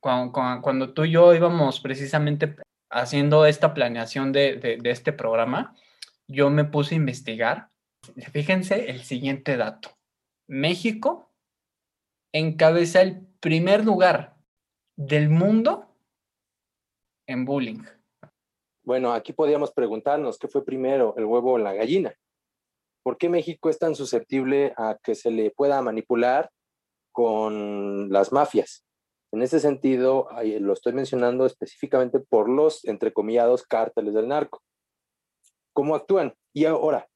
[0.00, 2.56] cuando, tú y yo íbamos precisamente
[2.90, 5.74] haciendo esta planeación de, este programa,
[6.28, 7.70] yo me puse a investigar
[8.32, 9.90] Fíjense el siguiente dato.
[10.48, 11.30] México
[12.32, 14.36] encabeza el primer lugar
[14.96, 15.94] del mundo
[17.26, 17.82] en bullying.
[18.84, 22.14] Bueno, aquí podríamos preguntarnos qué fue primero, el huevo o la gallina.
[23.02, 26.50] ¿Por qué México es tan susceptible a que se le pueda manipular
[27.12, 28.84] con las mafias?
[29.32, 30.28] En ese sentido,
[30.60, 34.62] lo estoy mencionando específicamente por los, entrecomillados, cárteles del narco.
[35.72, 36.34] ¿Cómo actúan?
[36.54, 37.08] Y ahora,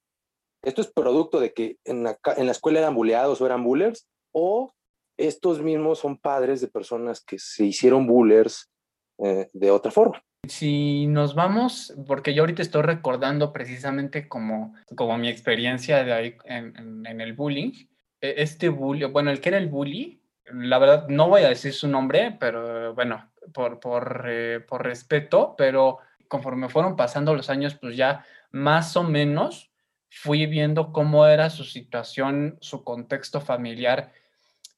[0.63, 2.17] ¿Esto es producto de que en la,
[2.51, 4.09] escuela eran buleados o eran bullers?
[4.33, 4.73] ¿O
[5.19, 8.71] estos mismos son padres de personas que se hicieron bullers
[9.19, 10.23] eh, de otra forma?
[10.49, 17.07] Si nos vamos, porque yo ahorita estoy recordando precisamente como, como mi experiencia de en,
[17.07, 17.73] en, el bullying,
[18.21, 21.89] este bully, bueno, el que era el bully, la verdad no voy a decir su
[21.89, 27.97] nombre, pero bueno, por, por, eh, por respeto, pero conforme fueron pasando los años, pues
[27.97, 29.71] ya más o menos
[30.09, 34.13] fui viendo cómo era su situación, su contexto familiar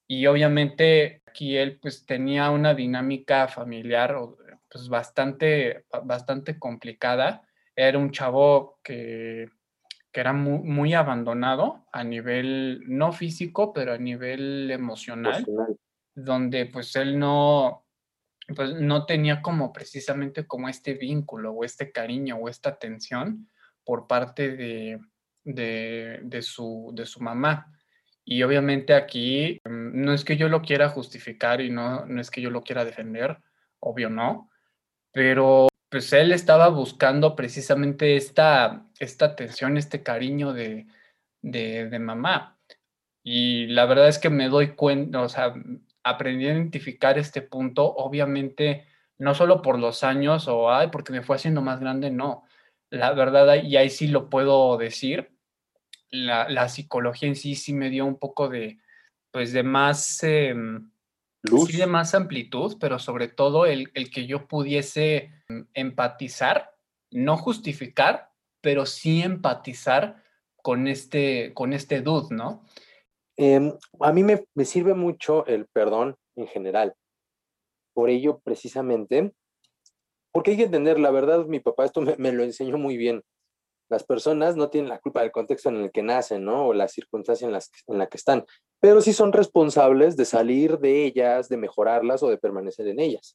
[0.07, 4.17] y obviamente aquí él pues tenía una dinámica familiar
[4.71, 7.43] pues bastante, bastante complicada.
[7.75, 9.49] Era un chavo que,
[10.15, 15.77] que era muy, muy, abandonado a nivel no físico, pero a nivel emocional, emocional,
[16.15, 17.85] donde pues él no,
[18.55, 23.51] pues no tenía como precisamente como este vínculo o este cariño o esta atención
[23.83, 25.01] por parte de,
[25.43, 27.77] de, de, su, de su mamá.
[28.25, 32.31] Y obviamente aquí mm, no es que yo lo quiera justificar y no, no es
[32.31, 33.39] que yo lo quiera defender,
[33.81, 34.49] obvio no,
[35.13, 40.89] pero pues él estaba buscando precisamente esta, esta atención, este cariño de,
[41.41, 42.59] de, de mamá.
[43.23, 45.55] Y la verdad es que me doy cuenta, o sea,
[46.03, 51.23] aprendí a identificar este punto, obviamente, no solo por los años o, ay, porque me
[51.23, 52.43] fue haciendo más grande, no.
[52.91, 55.31] La verdad, y ahí sí lo puedo decir,
[56.11, 58.81] la, la, psicología en sí sí me dio un poco de,
[59.31, 60.57] pues de más, eh,
[61.45, 61.71] Luz.
[61.71, 66.75] Sí, de más amplitud, pero sobre todo el, el, que yo pudiese mm, empatizar,
[67.11, 68.31] no justificar,
[68.61, 70.23] pero sí empatizar
[70.63, 72.65] con este, con este dude, ¿no?
[73.37, 76.95] Eh, a mí me, me sirve mucho el perdón en general.
[77.93, 79.33] Por ello, precisamente,
[80.33, 83.23] porque hay que entender, la verdad, mi papá esto me, me lo enseñó muy bien
[83.89, 86.69] las personas no tienen la culpa del contexto en el que nacen, ¿no?
[86.69, 88.45] O la circunstancia en, las, en la que están,
[88.85, 93.35] pero sí son responsables de salir de ellas, de mejorarlas o de permanecer en ellas.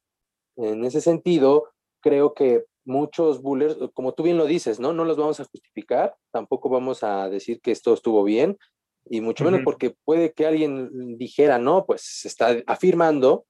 [0.54, 4.92] En ese sentido, creo que muchos bullers, como tú bien lo dices, ¿no?
[4.92, 8.58] No los vamos a justificar, tampoco vamos a decir que esto estuvo bien,
[9.06, 9.64] y mucho menos uh -huh.
[9.64, 13.44] porque puede que alguien dijera, no, pues se está afirmando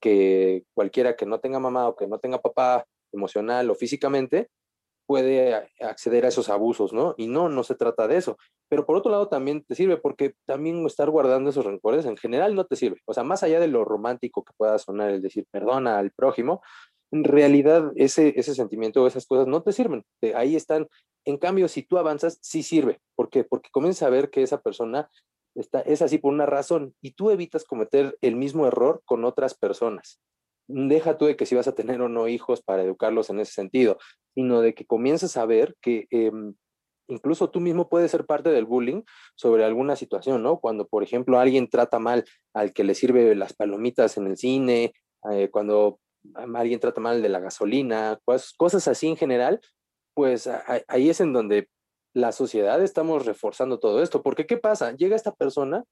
[0.00, 4.50] que cualquiera que no tenga mamá o que no tenga papá emocional o físicamente,
[5.06, 7.14] puede acceder a esos abusos, ¿no?
[7.16, 8.36] Y no, no se trata de eso.
[8.68, 12.54] Pero por otro lado también te sirve porque también estar guardando esos rencores en general
[12.54, 13.00] no te sirve.
[13.06, 16.62] O sea, más allá de lo romántico que pueda sonar el decir perdona al prójimo,
[17.10, 20.04] en realidad ese, ese sentimiento o esas cosas no te sirven.
[20.34, 20.88] Ahí están.
[21.24, 23.00] En cambio, si tú avanzas, sí sirve.
[23.14, 23.44] ¿Por qué?
[23.44, 25.08] Porque comienzas a ver que esa persona
[25.54, 29.54] está, es así por una razón y tú evitas cometer el mismo error con otras
[29.54, 30.20] personas
[30.66, 33.52] deja tú de que si vas a tener o no hijos para educarlos en ese
[33.52, 33.98] sentido,
[34.34, 36.30] sino de que comiences a ver que eh,
[37.08, 39.02] incluso tú mismo puedes ser parte del bullying
[39.36, 40.58] sobre alguna situación, ¿no?
[40.58, 44.92] Cuando, por ejemplo, alguien trata mal al que le sirve las palomitas en el cine,
[45.30, 46.00] eh, cuando
[46.54, 48.18] alguien trata mal de la gasolina,
[48.56, 49.60] cosas así en general,
[50.14, 50.48] pues
[50.88, 51.68] ahí es en donde
[52.14, 54.22] la sociedad estamos reforzando todo esto.
[54.22, 54.92] Porque ¿qué pasa?
[54.92, 55.84] Llega esta persona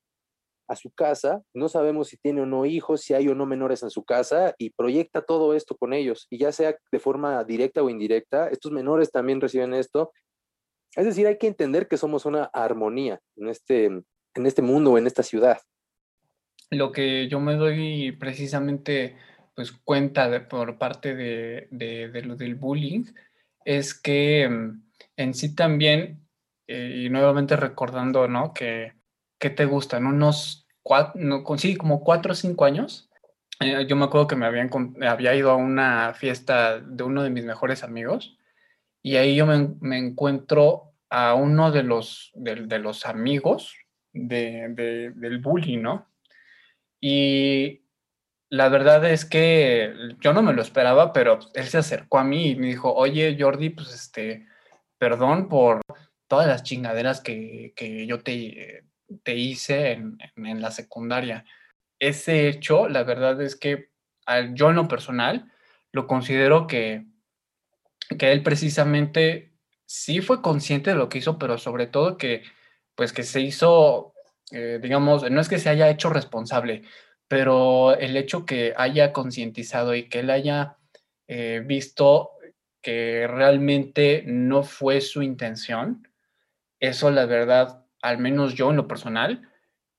[0.72, 3.82] a su casa, no sabemos si tiene o no hijos, si hay o no menores
[3.82, 6.26] en su casa y proyecta todo esto con ellos.
[6.30, 10.12] Y ya sea de forma directa o indirecta, estos menores también reciben esto.
[10.96, 15.06] Es decir, hay que entender que somos una armonía en este, en este mundo, en
[15.06, 15.58] esta ciudad.
[16.70, 19.16] Lo que yo me doy precisamente
[19.54, 23.04] pues cuenta de, por parte de, del bullying
[23.64, 24.82] es que mm,
[25.16, 26.26] en sí también,
[26.66, 28.54] eh, y nuevamente recordando, ¿no?
[28.54, 28.94] Que,
[29.38, 33.09] que te gustan unos cuatro, no, sí, como cuatro o cinco años.
[33.61, 34.71] Eh, yo me acuerdo que me habían,
[35.07, 38.37] había ido a una fiesta de uno de mis mejores amigos
[39.03, 43.77] y ahí yo me, encuentro a uno de los, de, los amigos
[44.12, 46.09] de, del bully, ¿no?
[47.01, 47.83] Y
[48.49, 52.51] la verdad es que yo no me lo esperaba, pero él se acercó a mí
[52.51, 54.47] y me dijo, oye Jordi, pues este,
[54.99, 55.81] perdón por
[56.29, 58.85] todas las chingaderas que, que yo te,
[59.22, 61.44] te hice en, la secundaria.
[61.98, 63.90] Ese hecho, la verdad es que
[64.55, 65.53] yo en lo personal
[65.92, 67.07] lo considero que,
[68.18, 69.53] que él precisamente
[69.87, 72.42] sí fue consciente de lo que hizo, pero sobre todo que
[72.94, 74.14] pues que se hizo,
[74.51, 76.83] eh, digamos, no es que se haya hecho responsable,
[77.29, 80.77] pero el hecho que haya concientizado y que él haya
[81.29, 82.33] eh, visto
[82.83, 86.09] que realmente no fue su intención,
[86.81, 89.49] eso la verdad, al menos yo en lo personal,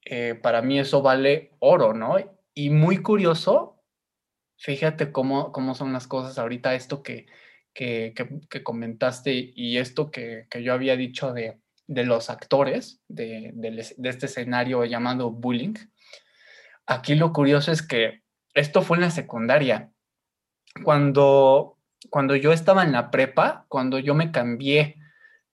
[0.05, 2.17] eh, para mí eso vale oro, ¿no?
[2.53, 3.81] Y muy curioso,
[4.57, 7.25] fíjate cómo, cómo son las cosas ahorita, esto que,
[7.73, 8.13] que,
[8.49, 14.09] que, comentaste y esto que, que, yo había dicho de, de los actores de, de,
[14.09, 15.73] este escenario llamado bullying.
[16.85, 19.91] Aquí lo curioso es que esto fue en la secundaria.
[20.83, 24.97] Cuando, cuando yo estaba en la prepa, cuando yo me cambié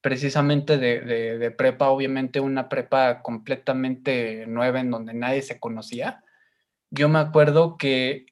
[0.01, 6.25] precisamente de, de, prepa, obviamente una prepa completamente nueva en donde nadie se conocía,
[6.91, 8.27] yo me acuerdo que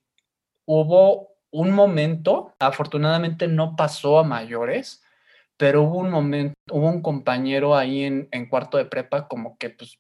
[0.64, 5.02] hubo un momento, afortunadamente no pasó a mayores,
[5.56, 9.70] pero hubo un momento, hubo un compañero ahí en, en cuarto de prepa como que,
[9.70, 9.98] pues,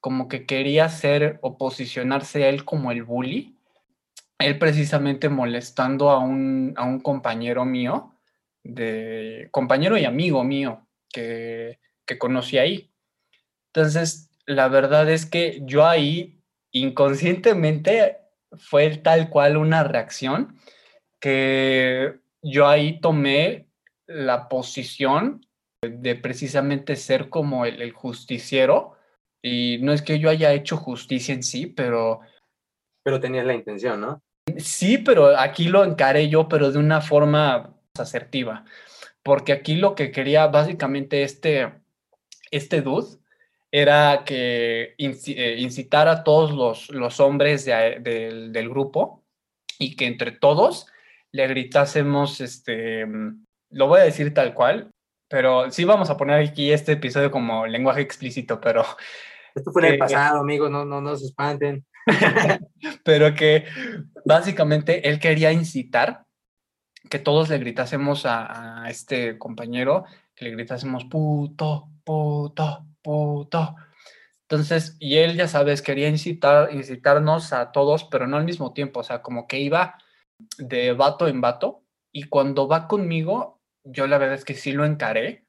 [0.00, 3.56] como que quería ser o posicionarse él como el bully,
[4.38, 8.14] él precisamente molestando a un, a un compañero mío,
[8.62, 12.90] de compañero y amigo mío que, que conocí ahí.
[13.72, 16.42] Entonces, la verdad es que yo ahí
[16.72, 18.18] inconscientemente
[18.52, 20.56] fue tal cual una reacción
[21.20, 23.68] que yo ahí tomé
[24.06, 25.46] la posición
[25.82, 28.96] de precisamente ser como el, justiciero.
[29.42, 32.20] Y no es que yo haya hecho justicia en sí, pero...
[33.02, 34.20] Pero tenías la intención, ¿no?
[34.58, 38.64] Sí, pero aquí lo encaré yo, pero de una forma asertiva.
[39.30, 41.72] Porque aquí lo que quería básicamente este,
[42.50, 43.18] este dude
[43.70, 49.22] era que eh, incitar a todos los, los hombres del, del grupo
[49.78, 50.88] y que entre todos
[51.30, 53.06] le gritásemos, este,
[53.70, 54.90] lo voy a decir tal cual,
[55.28, 58.84] pero sí vamos a poner aquí este episodio como lenguaje explícito, pero...
[59.54, 61.86] Esto fue en el pasado, amigos, no, no, no se espanten.
[63.04, 63.64] pero que
[64.24, 66.24] básicamente él quería incitar
[67.08, 73.76] que todos le gritásemos a, a, este compañero, que le gritásemos puto, puto, puto.
[74.42, 79.00] Entonces, y él, ya sabes, quería incitar, incitarnos a todos, pero no al mismo tiempo,
[79.00, 79.96] o sea, como que iba
[80.58, 84.84] de vato en vato, y cuando va conmigo, yo la verdad es que sí lo
[84.84, 85.44] encaré.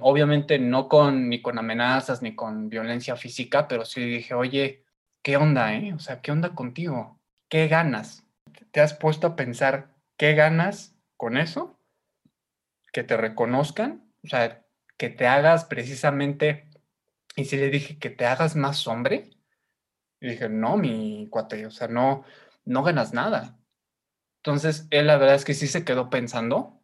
[0.00, 4.84] Obviamente no con ni con amenazas ni con violencia física, pero sí dije, oye,
[5.22, 5.92] ¿qué onda, eh?
[5.94, 7.18] O sea, ¿qué onda contigo?
[7.48, 8.24] ¿Qué ganas?
[8.70, 11.80] ¿Te has puesto a pensar qué ganas con eso?
[12.92, 14.66] Que te reconozcan, o sea,
[14.98, 16.68] que te hagas precisamente,
[17.36, 19.30] y si le dije que te hagas más hombre,
[20.20, 22.22] y dije, no, mi cuate, o sea, no,
[22.66, 23.58] no ganas nada.
[24.44, 26.82] Entonces, él la verdad es que sí se quedó pensando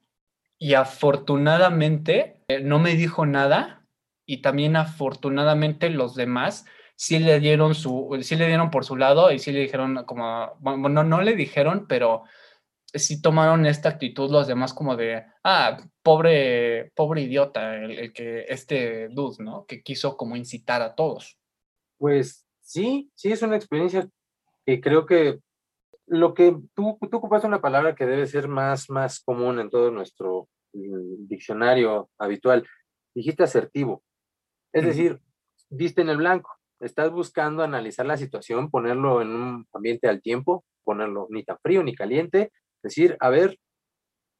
[0.59, 3.87] y afortunadamente eh, no me dijo nada
[4.25, 6.65] y también afortunadamente los demás
[6.95, 10.57] sí le dieron su, sí le dieron por su lado y sí le dijeron como,
[10.59, 12.25] bueno, no le dijeron, pero
[12.93, 19.09] sí tomaron esta actitud los demás como de, ah, pobre, pobre idiota, el, que, este
[19.09, 19.67] dude, ¿no?
[19.67, 21.39] Que quiso como incitar a todos.
[21.99, 24.09] Pues sí, sí es una experiencia
[24.65, 25.41] que creo que
[26.07, 29.91] lo que tú, tú ocupas una palabra que debe ser más, más común en todo
[29.91, 32.67] nuestro mm, diccionario habitual.
[33.15, 34.05] Dijiste asertivo.
[34.73, 35.21] Es decir,
[35.71, 36.51] viste en el blanco.
[36.81, 41.83] Estás buscando analizar la situación, ponerlo en un ambiente al tiempo, ponerlo ni tan frío
[41.83, 42.53] ni caliente.
[42.87, 43.59] Decir, a ver,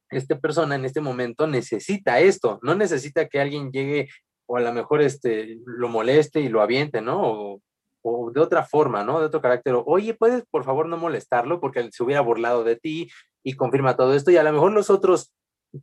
[0.09, 4.07] esta persona en este momento necesita esto, no necesita que alguien llegue
[4.45, 7.21] o a lo mejor este, lo moleste y lo aviente, ¿no?
[7.21, 7.61] O,
[8.01, 9.19] o de otra forma, ¿no?
[9.19, 9.75] De otro carácter.
[9.85, 13.09] Oye, ¿puedes por favor no molestarlo porque se hubiera burlado de ti
[13.43, 14.31] y confirma todo esto?
[14.31, 15.33] Y a lo mejor nosotros,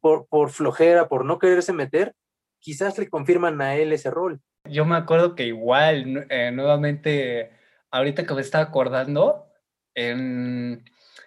[0.01, 2.15] por, por flojera, por no quererse meter,
[2.59, 4.41] quizás le confirman a él ese rol.
[4.65, 7.51] Yo me acuerdo que igual, eh, nuevamente,
[7.91, 9.47] ahorita que me estaba acordando,
[9.95, 10.85] en,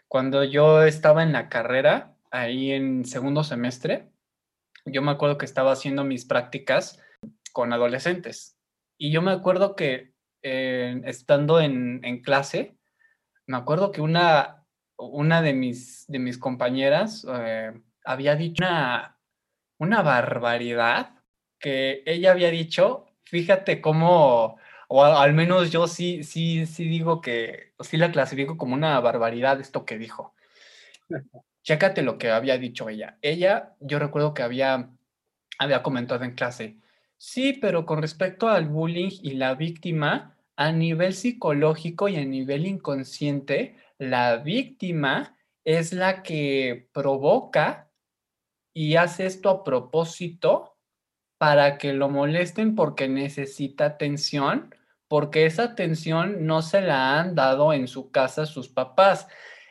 [0.08, 4.10] cuando yo estaba en la carrera, ahí en segundo semestre,
[4.86, 7.02] yo me acuerdo que estaba haciendo mis prácticas
[7.52, 8.58] con adolescentes.
[8.98, 12.78] Y yo me acuerdo que eh, estando en, en, clase,
[13.46, 14.66] me acuerdo que una,
[14.98, 17.74] una de, mis, de mis compañeras eh,
[18.06, 19.20] había dicho una,
[19.78, 21.16] una barbaridad
[21.60, 24.58] que ella había dicho, fíjate cómo,
[24.88, 29.60] o al menos yo sí, sí, sí digo que, sí la clasifico como una barbaridad
[29.60, 30.34] esto que dijo.
[31.64, 33.18] Chécate lo que había dicho ella.
[33.22, 34.90] Ella, yo recuerdo que había,
[35.60, 36.78] había comentado en clase,
[37.18, 42.66] sí, pero con respecto al bullying y la víctima, a nivel psicológico y a nivel
[42.66, 47.92] inconsciente, la víctima es la que provoca
[48.74, 50.78] y hace esto a propósito
[51.38, 54.74] para que lo molesten porque necesita atención,
[55.08, 59.28] porque esa atención no se la han dado en su casa sus papás.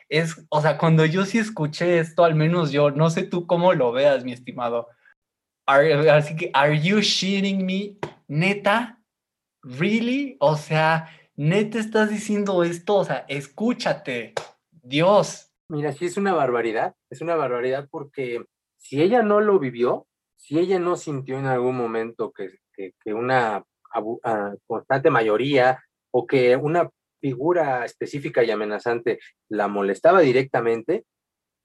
[0.09, 3.73] Es, o sea, cuando yo sí escuché esto, al menos yo, no sé tú cómo
[3.73, 4.87] lo veas, mi estimado.
[5.65, 7.97] así que, ¿are you shitting me?
[8.27, 9.01] ¿Neta?
[9.63, 10.37] ¿Really?
[10.39, 12.95] O sea, ¿neta estás diciendo esto?
[12.95, 14.33] O sea, escúchate.
[14.71, 15.51] Dios.
[15.69, 16.95] Mira, sí es una barbaridad.
[17.09, 18.45] Es una barbaridad porque
[18.77, 20.07] si ella no lo vivió,
[20.37, 23.65] si ella no sintió en algún momento que, que una
[23.99, 25.79] uh, constante mayoría
[26.11, 26.89] o que una
[27.21, 29.19] figura específica y amenazante
[29.49, 31.05] la molestaba directamente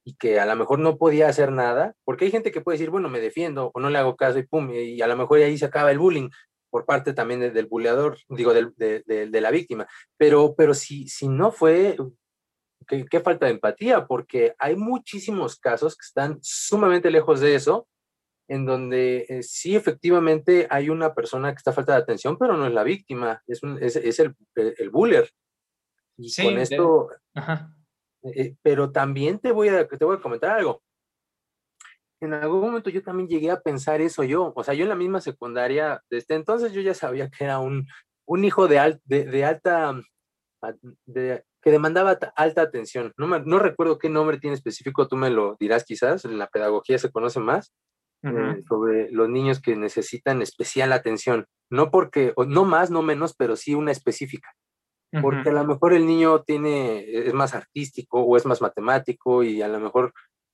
[0.04, 2.90] y que a lo mejor no podía hacer nada, porque hay gente que puede decir,
[2.90, 5.56] bueno, me defiendo o no le hago caso y pum, y a lo mejor ahí
[5.56, 6.28] se acaba el bullying
[6.70, 9.86] por parte también de, del buleador, digo, de, la víctima.
[10.16, 11.96] Pero, pero si, si no fue,
[12.86, 17.86] qué falta de empatía, porque hay muchísimos casos que están sumamente lejos de eso
[18.52, 22.66] en donde eh, sí efectivamente hay una persona que está falta de atención, pero no
[22.66, 25.30] es la víctima, es, un, es, es el, el buller.
[26.18, 27.08] Y sí, con esto,
[28.24, 30.82] eh, pero también te voy, a, te voy a comentar algo.
[32.20, 34.96] En algún momento yo también llegué a pensar eso yo, o sea, yo en la
[34.96, 37.86] misma secundaria, desde entonces yo ya sabía que era un,
[38.26, 39.98] un hijo de, al, de, de alta,
[41.06, 43.14] de, que demandaba alta atención.
[43.16, 46.48] No, me, no recuerdo qué nombre tiene específico, tú me lo dirás quizás, en la
[46.48, 47.72] pedagogía se conoce más,
[48.22, 48.58] Uh -huh.
[48.58, 51.46] eh, sobre los niños que necesitan especial atención.
[51.70, 54.50] No porque, no más, no menos, pero sí una específica.
[55.12, 55.22] Uh -huh.
[55.22, 59.60] Porque a lo mejor el niño tiene, es más artístico o es más matemático y
[59.62, 60.12] a lo mejor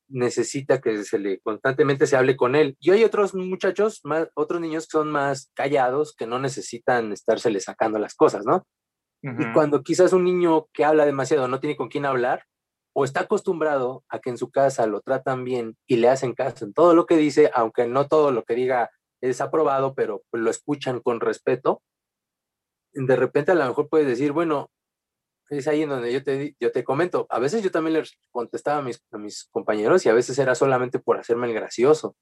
[0.09, 2.77] necesita que se le constantemente se hable con él.
[2.81, 7.61] Y hay otros muchachos, más, otros niños que son más callados, que no necesitan estársele
[7.61, 8.67] sacando las cosas, ¿no?
[9.23, 9.51] Uh -huh.
[9.51, 12.45] Y cuando quizás un niño que habla demasiado no tiene con quién hablar,
[13.01, 16.65] o está acostumbrado a que en su casa lo tratan bien y le hacen caso
[16.65, 18.91] en todo lo que dice, aunque no todo lo que diga
[19.21, 21.81] es aprobado, pero lo escuchan con respeto,
[22.93, 24.73] de repente a lo mejor puedes decir, bueno,
[25.49, 28.79] es ahí en donde yo te, yo te comento, a veces yo también les contestaba
[28.79, 32.17] a mis, a mis compañeros y a veces era solamente por hacerme el gracioso.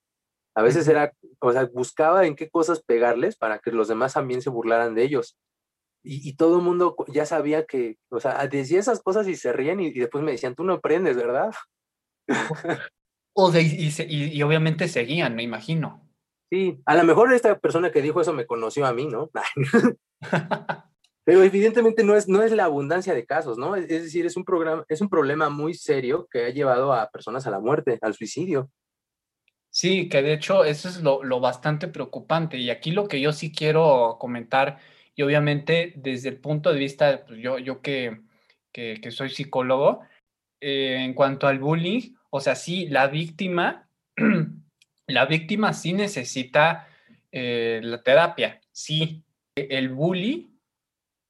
[0.55, 1.11] A veces era,
[1.41, 5.05] o sea, buscaba en qué cosas pegarles para que los demás también se burlaran de
[5.05, 5.39] ellos
[6.07, 9.53] y, y, todo el mundo ya sabía que, o sea, decía esas cosas y se
[9.53, 11.53] ríen y, y después me decían, tú no aprendes, ¿verdad?
[13.35, 16.09] o de, y, y, obviamente seguían, me imagino.
[16.49, 19.31] Sí, a lo mejor esta persona que dijo eso me conoció a mí, ¿no?
[21.25, 23.75] Pero evidentemente no es, no es la abundancia de casos, ¿no?
[23.75, 27.11] Es, es decir, es un, programa, es un problema muy serio que ha llevado a
[27.11, 28.71] personas a la muerte, al suicidio.
[29.71, 32.59] Sí, que de hecho eso es lo, lo bastante preocupante.
[32.59, 34.79] Y aquí lo que yo sí quiero comentar
[35.17, 38.21] y obviamente desde el punto de vista, pues yo, yo que,
[38.71, 40.03] que, soy psicólogo,
[40.61, 43.89] eh, en cuanto al bullying, o sea, sí, la víctima,
[45.07, 46.87] la víctima sí necesita
[47.33, 49.25] eh, la terapia, sí.
[49.55, 50.51] El bully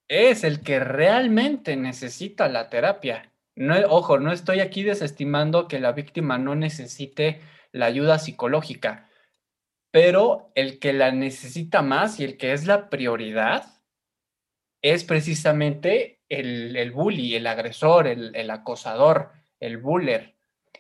[0.09, 3.31] es el que realmente necesita la terapia.
[3.55, 9.09] No, ojo, no estoy aquí desestimando que la víctima no necesite la ayuda psicológica,
[9.93, 13.76] pero el que la necesita más y el que es la prioridad
[14.83, 20.37] es precisamente el, el bully, el agresor, el, el, acosador, el buller,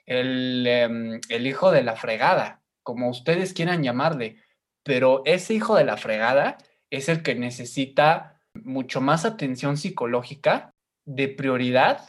[0.07, 4.37] el, um, el hijo de la fregada, como ustedes quieran llamarle.
[4.83, 6.59] Pero ese hijo de la fregada
[6.91, 10.75] es el que necesita mucho más atención psicológica
[11.05, 12.09] de prioridad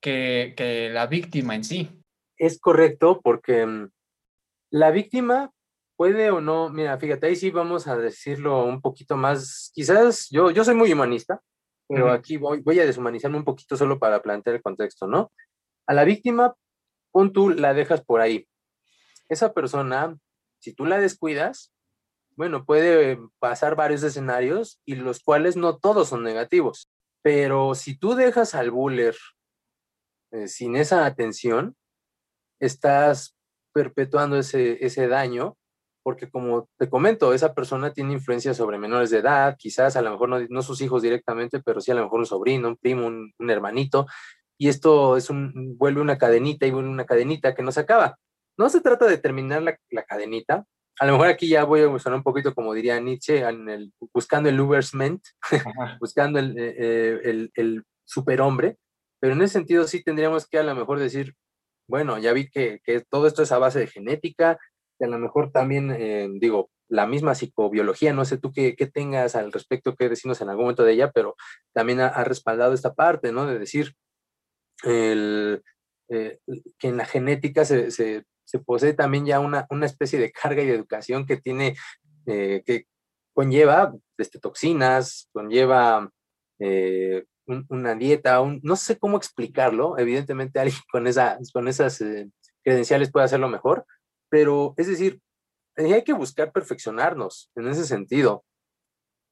[0.00, 1.90] que, que la víctima en sí.
[2.36, 3.90] es correcto porque mm,
[4.70, 5.52] la víctima
[5.98, 10.52] puede o no, mira, fíjate, ahí sí vamos a decirlo un poquito más, quizás yo,
[10.52, 11.42] yo soy muy humanista,
[11.88, 15.32] pero aquí voy, voy a deshumanizarme un poquito solo para plantear el contexto, ¿no?
[15.88, 16.54] A la víctima,
[17.10, 18.46] pon tú, la dejas por ahí.
[19.28, 20.16] Esa persona,
[20.60, 21.72] si tú la descuidas,
[22.36, 26.88] bueno, puede pasar varios escenarios y los cuales no todos son negativos,
[27.22, 29.16] pero si tú dejas al buller
[30.30, 31.76] eh, sin esa atención,
[32.60, 33.36] estás
[33.72, 35.58] perpetuando ese, ese daño
[36.02, 40.10] porque como te comento, esa persona tiene influencia sobre menores de edad, quizás a lo
[40.10, 43.32] mejor no, sus hijos directamente, pero sí a lo mejor un sobrino, un primo, un,
[43.50, 44.06] hermanito,
[44.58, 48.18] y esto es un, vuelve una cadenita y vuelve una cadenita que no se acaba.
[48.56, 50.64] No se trata de terminar la, cadenita,
[51.00, 53.92] a lo mejor aquí ya voy a sonar un poquito como diría Nietzsche, en el,
[54.12, 55.22] buscando el Ubersment,
[56.00, 58.78] buscando el, eh, eh, el, el, superhombre,
[59.20, 61.34] pero en ese sentido sí tendríamos que a lo mejor decir,
[61.88, 64.58] bueno, ya vi que, que todo esto es a base de genética,
[65.00, 69.52] a lo mejor también, eh, digo, la misma psicobiología, no sé tú qué, tengas al
[69.52, 71.36] respecto que decirnos en algún momento de ella, pero
[71.72, 73.46] también ha, respaldado esta parte, ¿no?
[73.46, 73.94] De decir
[74.84, 75.60] eh,
[76.08, 78.24] que en la genética se, se,
[78.64, 81.76] posee también ya una, una, especie de carga y de educación que tiene,
[82.26, 82.86] eh, que
[83.34, 86.10] conlleva desde toxinas, conlleva
[87.68, 92.02] una dieta, no sé cómo explicarlo, evidentemente alguien con, esa, con esas
[92.64, 93.86] credenciales puede hacerlo mejor,
[94.28, 95.20] pero, es decir,
[95.76, 98.44] hay que buscar perfeccionarnos en ese sentido,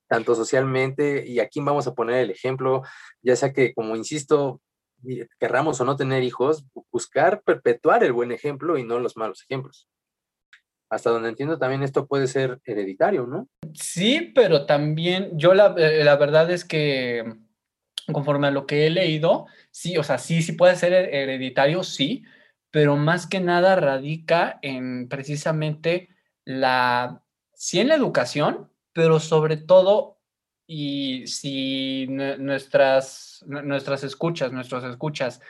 [0.09, 2.83] tanto socialmente, y aquí vamos a poner el ejemplo,
[3.23, 4.61] ya sea que, como insisto,
[5.39, 9.89] querramos o no tener hijos, buscar perpetuar el buen ejemplo y no los malos ejemplos.
[10.89, 13.49] Hasta donde entiendo también esto puede ser hereditario, ¿no?
[13.75, 17.25] Sí, pero también yo la, eh, la verdad es que
[18.13, 22.23] conforme a lo que he leído, sí, o sea, sí, sí puede ser hereditario, sí,
[22.77, 26.11] pero más que nada radica en precisamente
[26.45, 27.23] la,
[27.55, 30.21] sí en la educación, pero sobre todo,
[30.67, 35.41] y si nuestras, nuestras escuchas, nuestros escuchas,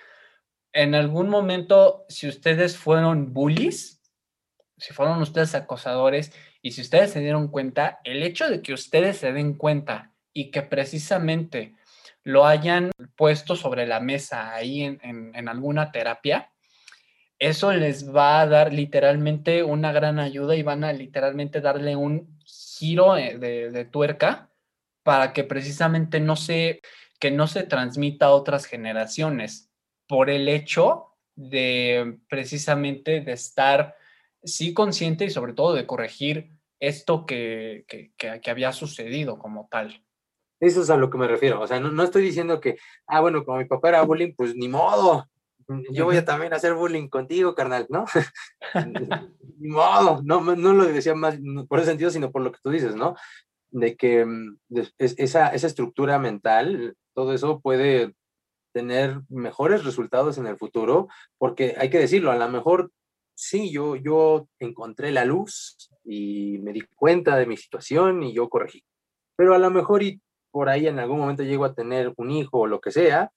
[0.72, 4.00] en algún momento, si ustedes fueron bullies,
[4.78, 9.16] si fueron ustedes acosadores, y si ustedes se dieron cuenta, el hecho de que ustedes
[9.16, 11.74] se den cuenta y que precisamente
[12.22, 16.52] lo hayan puesto sobre la mesa ahí en, en alguna terapia,
[17.38, 22.38] eso les va a dar literalmente una gran ayuda y van a literalmente darle un
[22.44, 24.50] giro eh, de, tuerca
[25.02, 26.80] para que precisamente no se,
[27.20, 29.70] que no se transmita a otras generaciones
[30.08, 33.96] por el hecho de precisamente de estar
[34.42, 40.02] sí consciente y sobre todo de corregir esto que, que, había sucedido como tal.
[40.60, 41.60] Eso es a lo que me refiero.
[41.60, 44.54] O sea, no, no, estoy diciendo que, ah, bueno, como mi papá era bullying, pues
[44.54, 45.26] ni modo,
[45.90, 48.04] yo voy a también hacer bullying contigo, carnal, ¿no?
[49.58, 51.38] Modo, no, no lo decía más
[51.68, 53.14] por ese sentido, sino por lo que tú dices, ¿no?
[53.70, 54.58] De que mm,
[54.98, 58.14] esa, esa estructura mental, todo eso puede
[58.72, 61.08] tener mejores resultados en el futuro,
[61.38, 62.92] porque hay que decirlo, a lo mejor
[63.34, 68.48] sí, yo, yo encontré la luz y me di cuenta de mi situación y yo
[68.48, 68.84] corregí.
[69.36, 72.60] Pero a lo mejor y por ahí en algún momento llego a tener un hijo
[72.60, 73.30] o lo que sea,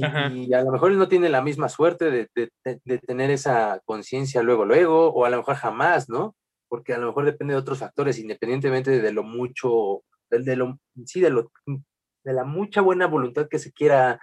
[0.00, 4.42] y, a lo mejor él no tiene la misma suerte de, de, tener esa conciencia
[4.42, 6.36] luego, luego, o a lo mejor jamás, ¿no?
[6.68, 11.20] Porque a lo mejor depende de otros factores, independientemente de lo mucho, de, lo, sí,
[11.20, 14.20] de, lo, de la mucha buena voluntad que se quiera,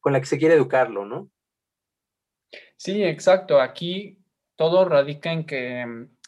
[0.00, 1.30] con la que se quiere educarlo, ¿no?
[2.76, 3.60] Sí, exacto.
[3.60, 4.18] Aquí
[4.56, 5.80] todo radica en que,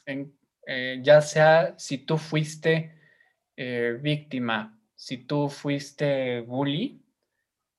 [0.07, 2.99] en, eh, ya sea si tú fuiste
[3.57, 7.06] eh, víctima, si tú fuiste bully,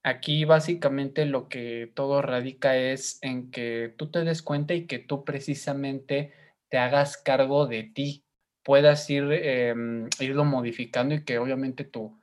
[0.07, 4.99] Aquí básicamente lo que todo radica es en que tú te des cuenta y que
[4.99, 6.31] tú precisamente
[6.69, 8.23] te hagas cargo de ti,
[8.63, 12.17] puedas ir, em, irlo modificando y que obviamente tu,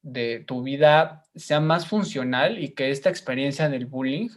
[0.00, 4.28] de, tu vida sea más funcional y que esta experiencia del bullying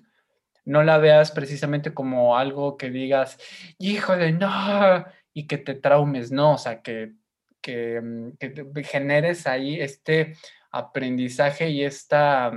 [0.66, 3.38] no la veas precisamente como algo que digas,
[3.78, 7.14] híjole, no, y que te traumes, no, o sea, que,
[7.62, 10.34] que, em, que generes ahí este
[10.72, 12.52] aprendizaje y esta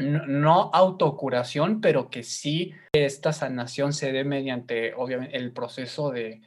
[0.00, 6.42] no, autocuración, pero que sí esta sanación se dé mediante, obviamente, el proceso de,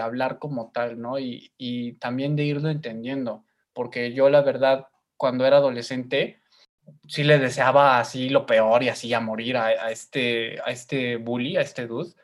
[0.00, 1.18] hablar como tal, ¿no?
[1.18, 6.40] Y, también de irlo entendiendo, porque yo la verdad, cuando era adolescente,
[7.08, 11.56] sí le deseaba así lo peor y así a morir a, este, a este bully,
[11.56, 12.14] a este dude,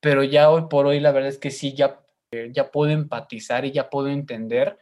[0.00, 2.00] pero ya hoy por hoy la verdad es que sí, ya,
[2.50, 4.78] ya puedo empatizar y ya puedo entender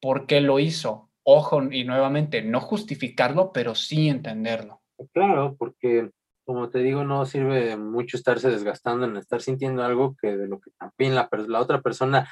[0.00, 4.80] por qué lo hizo, ojo, y nuevamente, no justificarlo, pero sí entenderlo.
[5.12, 6.10] Claro, porque
[6.44, 10.60] como te digo, no sirve mucho estarse desgastando en estar sintiendo algo que de lo
[10.60, 12.28] que también la, la otra persona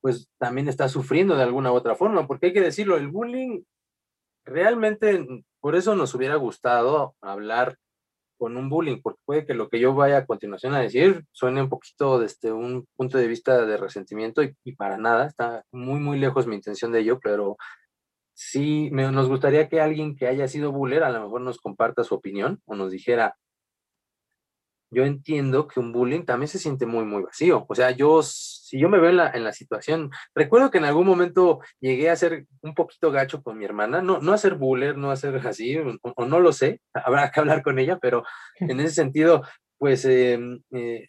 [0.00, 3.62] pues también está sufriendo de alguna u otra forma, porque hay que decirlo, el bullying
[4.44, 5.26] realmente,
[5.60, 7.78] por eso nos hubiera gustado hablar
[8.36, 11.62] con un bullying, porque puede que lo que yo vaya a continuación a decir suene
[11.62, 16.00] un poquito desde un punto de vista de resentimiento y, y para nada, está muy,
[16.00, 17.56] muy lejos mi intención de ello, pero
[18.34, 22.04] sí me, nos gustaría que alguien que haya sido buller a lo mejor nos comparta
[22.04, 23.36] su opinión o nos dijera,
[24.94, 27.66] yo entiendo que un bullying también se siente muy, muy vacío.
[27.68, 30.84] O sea, yo, si yo me veo en la, en la situación, recuerdo que en
[30.84, 34.54] algún momento llegué a ser un poquito gacho con mi hermana, no, no a ser
[34.54, 37.98] buller, no a ser así, o, o no lo sé, habrá que hablar con ella,
[38.00, 38.24] pero
[38.60, 39.42] en ese sentido,
[39.78, 40.38] pues eh,
[40.72, 41.08] eh,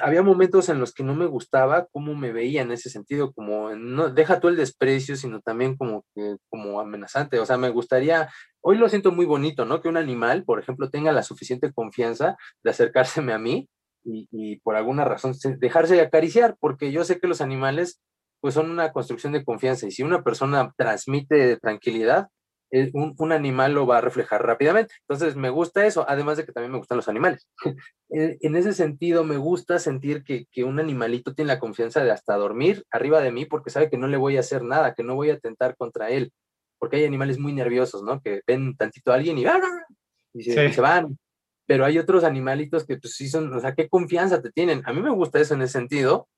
[0.00, 3.74] había momentos en los que no me gustaba cómo me veía en ese sentido, como
[3.74, 6.04] no deja tú el desprecio, sino también como
[6.48, 7.38] como amenazante.
[7.38, 8.30] O sea, me gustaría,
[8.60, 9.80] hoy lo siento muy bonito, ¿no?
[9.80, 13.68] Que un animal, por ejemplo, tenga la suficiente confianza de acercárseme a mí
[14.04, 18.00] y, y por alguna razón dejarse acariciar, porque yo sé que los animales
[18.40, 22.28] pues son una construcción de confianza y si una persona transmite tranquilidad,
[22.92, 24.94] un, un, animal lo va a reflejar rápidamente.
[25.00, 27.48] Entonces, me gusta eso, además de que también me gustan los animales.
[28.08, 32.36] en ese sentido, me gusta sentir que, que, un animalito tiene la confianza de hasta
[32.36, 35.16] dormir arriba de mí porque sabe que no le voy a hacer nada, que no
[35.16, 36.32] voy a atentar contra él.
[36.78, 38.20] Porque hay animales muy nerviosos, ¿no?
[38.20, 39.44] Que ven tantito a alguien y,
[40.34, 40.60] y, se, sí.
[40.60, 41.18] y se van.
[41.66, 44.82] Pero hay otros animalitos que pues sí son, o sea, qué confianza te tienen.
[44.86, 46.28] A mí me gusta eso en ese sentido.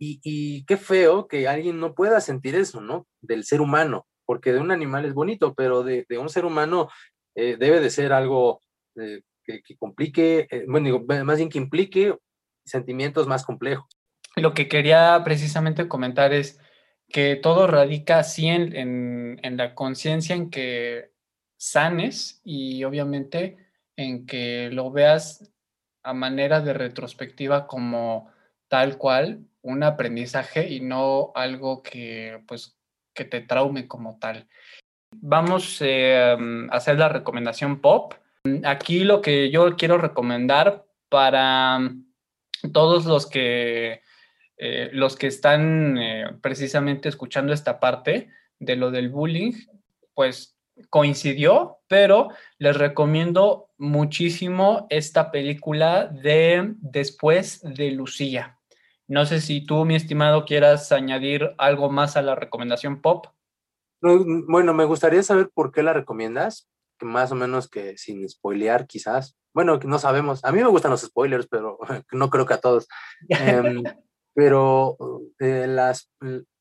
[0.00, 3.08] Y, y qué feo que alguien no pueda sentir eso, ¿no?
[3.20, 6.90] Del ser humano porque de un animal es bonito, pero de, un ser humano
[7.34, 8.60] eh, debe de ser algo
[8.94, 12.14] eh, que, que, complique, eh, bueno, más bien que implique
[12.62, 13.86] sentimientos más complejos.
[14.36, 16.60] Lo que quería precisamente comentar es
[17.08, 21.10] que todo radica así en, en, en la conciencia en que
[21.56, 23.56] sanes y obviamente
[23.96, 25.50] en que lo veas
[26.02, 28.30] a manera de retrospectiva como
[28.68, 32.77] tal cual un aprendizaje y no algo que pues
[33.18, 34.46] que te traume como tal.
[35.10, 36.36] Vamos eh,
[36.70, 38.14] a hacer la recomendación pop.
[38.64, 41.80] Aquí lo que yo quiero recomendar para
[42.72, 44.02] todos los que,
[44.56, 48.28] eh, los que están eh, precisamente escuchando esta parte
[48.60, 49.52] de lo del bullying,
[50.14, 50.56] pues
[50.88, 58.57] coincidió, pero les recomiendo muchísimo esta película de Después de Lucía.
[59.08, 63.26] No sé si tú, mi estimado, quieras añadir algo más a la recomendación pop.
[64.02, 68.86] Bueno, me gustaría saber por qué la recomiendas, que más o menos que sin spoilear
[68.86, 69.36] quizás.
[69.54, 70.44] Bueno, no sabemos.
[70.44, 71.78] A mí me gustan los spoilers, pero
[72.12, 72.86] no creo que a todos.
[73.30, 73.82] eh,
[74.34, 74.96] pero
[75.40, 76.12] eh, las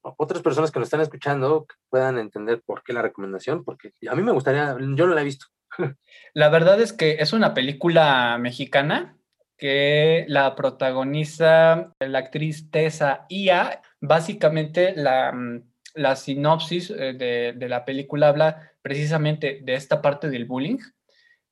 [0.01, 4.23] otras personas que nos están escuchando puedan entender por qué la recomendación, porque a mí
[4.23, 5.47] me gustaría, yo no la he visto.
[6.33, 9.17] La verdad es que es una película mexicana
[9.57, 13.81] que la protagoniza la actriz Tessa Ia.
[13.99, 15.63] Básicamente la, mm,
[15.95, 20.77] la sinopsis eh, de, de, la película habla precisamente de esta parte del bullying,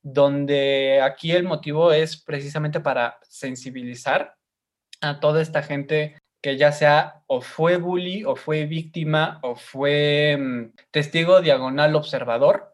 [0.02, 4.36] donde aquí el motivo es precisamente para sensibilizar
[5.00, 10.36] a toda esta gente que ya sea o fue bully o fue víctima o fue
[10.38, 12.72] mm, testigo diagonal observador.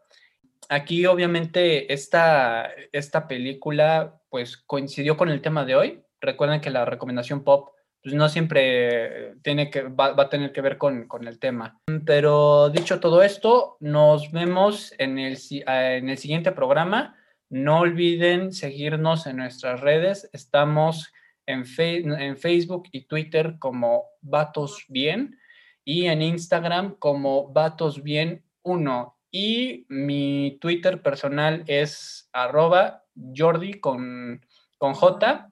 [0.73, 6.01] Aquí obviamente esta, esta película pues coincidió con el tema de hoy.
[6.19, 10.79] Recuerden que la recomendación pop pues no siempre tiene que, va, a tener que ver
[10.79, 11.79] con, con, el tema.
[12.07, 17.17] Pero dicho todo esto, nos vemos en el, en el siguiente programa.
[17.51, 20.27] No olviden seguirnos en nuestras redes.
[20.33, 21.13] Estamos
[21.45, 25.37] en, fe, en Facebook y Twitter como Vatos Bien
[25.85, 29.12] y en Instagram como Vatos Bien 1.
[29.35, 33.03] Y mi Twitter personal es arroba
[33.35, 34.45] Jordi con,
[34.77, 35.49] con J,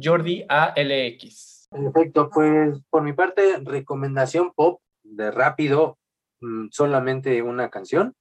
[0.00, 1.66] Jordi ALX.
[1.68, 5.98] Perfecto, pues por mi parte, recomendación pop de rápido,
[6.40, 8.14] mm, solamente una canción,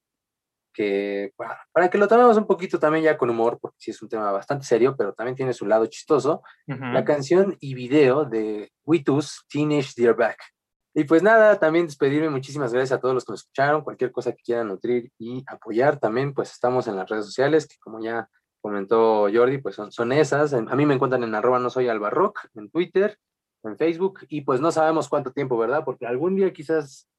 [0.74, 4.01] que para, para, que lo tomemos un poquito también ya con humor, porque sí es
[4.01, 6.93] un tema bastante serio, pero también tiene su lado chistoso, uh -huh.
[6.93, 10.55] la canción y video de Witus Teenage Dearback.
[10.98, 14.32] Y pues nada, también despedirme, muchísimas gracias a todos los que nos escucharon, cualquier cosa
[14.32, 18.30] que quieran nutrir y apoyar también, pues estamos en las redes sociales, que como ya
[18.62, 20.54] comentó Jordi, pues son, son esas.
[20.54, 23.20] A mí me encuentran en arroba no soy albarrock, en Twitter,
[23.64, 25.84] en Facebook, y pues no sabemos cuánto tiempo, ¿verdad?
[25.84, 27.10] Porque algún día quizás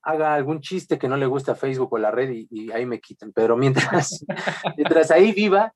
[0.00, 2.86] haga algún chiste que no le guste a Facebook o la red y, y ahí
[2.86, 4.24] me quiten, pero mientras,
[4.78, 5.70] mientras ahí viva,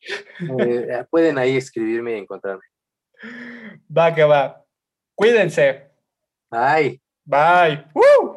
[0.59, 2.64] eh, pueden ahí escribirme y encontrarme.
[3.95, 4.64] Va que va.
[5.14, 5.91] Cuídense.
[6.51, 7.01] Bye.
[7.31, 7.85] Bye.
[7.95, 8.30] ¡Woo!